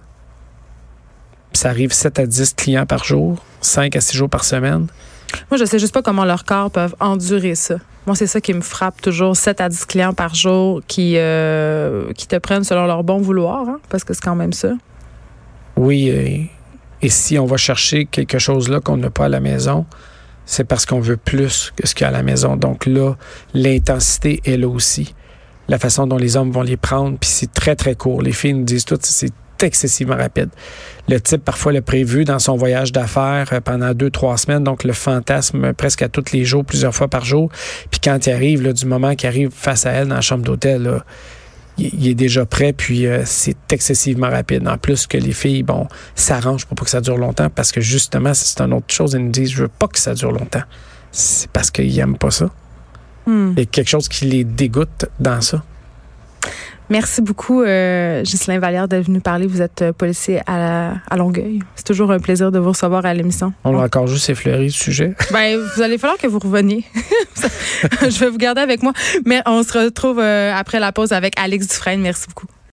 Ça 1.52 1.70
arrive 1.70 1.92
7 1.92 2.18
à 2.18 2.26
10 2.26 2.54
clients 2.54 2.86
par 2.86 3.04
jour, 3.04 3.42
5 3.60 3.96
à 3.96 4.00
6 4.00 4.16
jours 4.16 4.30
par 4.30 4.44
semaine. 4.44 4.86
Moi, 5.50 5.58
je 5.58 5.64
sais 5.64 5.78
juste 5.78 5.94
pas 5.94 6.02
comment 6.02 6.24
leur 6.24 6.44
corps 6.44 6.70
peuvent 6.70 6.94
endurer 7.00 7.54
ça. 7.54 7.76
Moi, 8.06 8.16
c'est 8.16 8.26
ça 8.26 8.40
qui 8.40 8.54
me 8.54 8.60
frappe 8.60 9.02
toujours. 9.02 9.36
7 9.36 9.60
à 9.60 9.68
10 9.68 9.84
clients 9.84 10.14
par 10.14 10.34
jour 10.34 10.80
qui, 10.86 11.14
euh, 11.16 12.12
qui 12.14 12.26
te 12.26 12.36
prennent 12.36 12.64
selon 12.64 12.86
leur 12.86 13.04
bon 13.04 13.18
vouloir, 13.18 13.68
hein, 13.68 13.80
parce 13.90 14.04
que 14.04 14.14
c'est 14.14 14.22
quand 14.22 14.34
même 14.34 14.52
ça. 14.52 14.72
Oui, 15.76 16.50
Et 17.00 17.08
si 17.08 17.38
on 17.38 17.46
va 17.46 17.56
chercher 17.56 18.06
quelque 18.06 18.38
chose 18.38 18.68
là 18.68 18.80
qu'on 18.80 18.96
n'a 18.96 19.10
pas 19.10 19.26
à 19.26 19.28
la 19.28 19.40
maison, 19.40 19.86
c'est 20.48 20.64
parce 20.64 20.86
qu'on 20.86 20.98
veut 20.98 21.18
plus 21.18 21.74
que 21.76 21.86
ce 21.86 21.94
qu'il 21.94 22.04
y 22.04 22.06
a 22.06 22.08
à 22.08 22.10
la 22.10 22.22
maison. 22.22 22.56
Donc 22.56 22.86
là, 22.86 23.14
l'intensité 23.52 24.40
est 24.46 24.56
là 24.56 24.66
aussi. 24.66 25.14
La 25.68 25.78
façon 25.78 26.06
dont 26.06 26.16
les 26.16 26.38
hommes 26.38 26.50
vont 26.50 26.62
les 26.62 26.78
prendre, 26.78 27.18
puis 27.18 27.28
c'est 27.28 27.52
très, 27.52 27.76
très 27.76 27.94
court. 27.94 28.22
Les 28.22 28.32
filles 28.32 28.54
nous 28.54 28.64
disent 28.64 28.86
tout, 28.86 28.98
c'est 29.02 29.30
excessivement 29.62 30.16
rapide. 30.16 30.48
Le 31.06 31.20
type, 31.20 31.44
parfois, 31.44 31.72
l'a 31.72 31.82
prévu 31.82 32.24
dans 32.24 32.38
son 32.38 32.56
voyage 32.56 32.92
d'affaires 32.92 33.48
euh, 33.52 33.60
pendant 33.60 33.92
deux, 33.92 34.08
trois 34.08 34.38
semaines, 34.38 34.64
donc 34.64 34.84
le 34.84 34.94
fantasme 34.94 35.74
presque 35.74 36.00
à 36.00 36.08
tous 36.08 36.32
les 36.32 36.46
jours, 36.46 36.64
plusieurs 36.64 36.94
fois 36.94 37.08
par 37.08 37.26
jour. 37.26 37.50
Puis 37.90 38.00
quand 38.02 38.26
il 38.26 38.32
arrive, 38.32 38.62
là, 38.62 38.72
du 38.72 38.86
moment 38.86 39.14
qu'il 39.16 39.28
arrive 39.28 39.50
face 39.52 39.84
à 39.84 39.90
elle 39.90 40.08
dans 40.08 40.14
la 40.14 40.22
chambre 40.22 40.44
d'hôtel, 40.44 41.02
il, 41.78 42.08
est 42.08 42.14
déjà 42.14 42.44
prêt, 42.44 42.72
puis 42.72 43.06
euh, 43.06 43.22
c'est 43.24 43.56
excessivement 43.72 44.28
rapide. 44.28 44.66
En 44.66 44.78
plus 44.78 45.06
que 45.06 45.16
les 45.16 45.32
filles, 45.32 45.62
bon, 45.62 45.86
s'arrangent 46.14 46.66
pour 46.66 46.76
pas 46.76 46.84
que 46.84 46.90
ça 46.90 47.00
dure 47.00 47.16
longtemps, 47.16 47.48
parce 47.50 47.72
que 47.72 47.80
justement, 47.80 48.34
c'est 48.34 48.60
une 48.60 48.72
autre 48.72 48.92
chose. 48.92 49.14
Elles 49.14 49.24
nous 49.24 49.30
disent, 49.30 49.50
je 49.50 49.62
veux 49.62 49.68
pas 49.68 49.86
que 49.86 49.98
ça 49.98 50.14
dure 50.14 50.32
longtemps. 50.32 50.62
C'est 51.12 51.50
parce 51.50 51.70
qu'ils 51.70 51.98
aiment 51.98 52.18
pas 52.18 52.30
ça. 52.30 52.50
Hmm. 53.26 53.52
Il 53.52 53.60
y 53.60 53.62
a 53.62 53.66
quelque 53.66 53.88
chose 53.88 54.08
qui 54.08 54.26
les 54.26 54.44
dégoûte 54.44 55.06
dans 55.20 55.40
ça. 55.40 55.62
Merci 56.90 57.20
beaucoup, 57.20 57.62
euh, 57.62 58.22
Ghislain 58.22 58.58
Vallière, 58.58 58.88
d'être 58.88 59.06
venu 59.06 59.20
parler. 59.20 59.46
Vous 59.46 59.60
êtes 59.60 59.82
euh, 59.82 59.92
policier 59.92 60.40
à, 60.46 60.94
à 61.08 61.16
Longueuil. 61.16 61.60
C'est 61.74 61.84
toujours 61.84 62.10
un 62.10 62.18
plaisir 62.18 62.50
de 62.50 62.58
vous 62.58 62.70
recevoir 62.70 63.04
à 63.04 63.12
l'émission. 63.12 63.52
On 63.64 63.78
a 63.78 63.84
encore 63.84 64.06
juste 64.06 64.30
effleuré 64.30 64.64
le 64.64 64.70
sujet. 64.70 65.14
Ben, 65.32 65.58
vous 65.58 65.82
allez 65.82 65.98
falloir 65.98 66.18
que 66.18 66.26
vous 66.26 66.38
reveniez. 66.38 66.84
Je 68.02 68.18
vais 68.18 68.30
vous 68.30 68.38
garder 68.38 68.60
avec 68.60 68.82
moi. 68.82 68.92
Mais 69.26 69.42
on 69.46 69.62
se 69.62 69.76
retrouve 69.78 70.18
euh, 70.18 70.52
après 70.54 70.80
la 70.80 70.90
pause 70.92 71.12
avec 71.12 71.34
Alex 71.38 71.68
Dufresne. 71.68 72.00
Merci 72.00 72.26
beaucoup. 72.28 72.46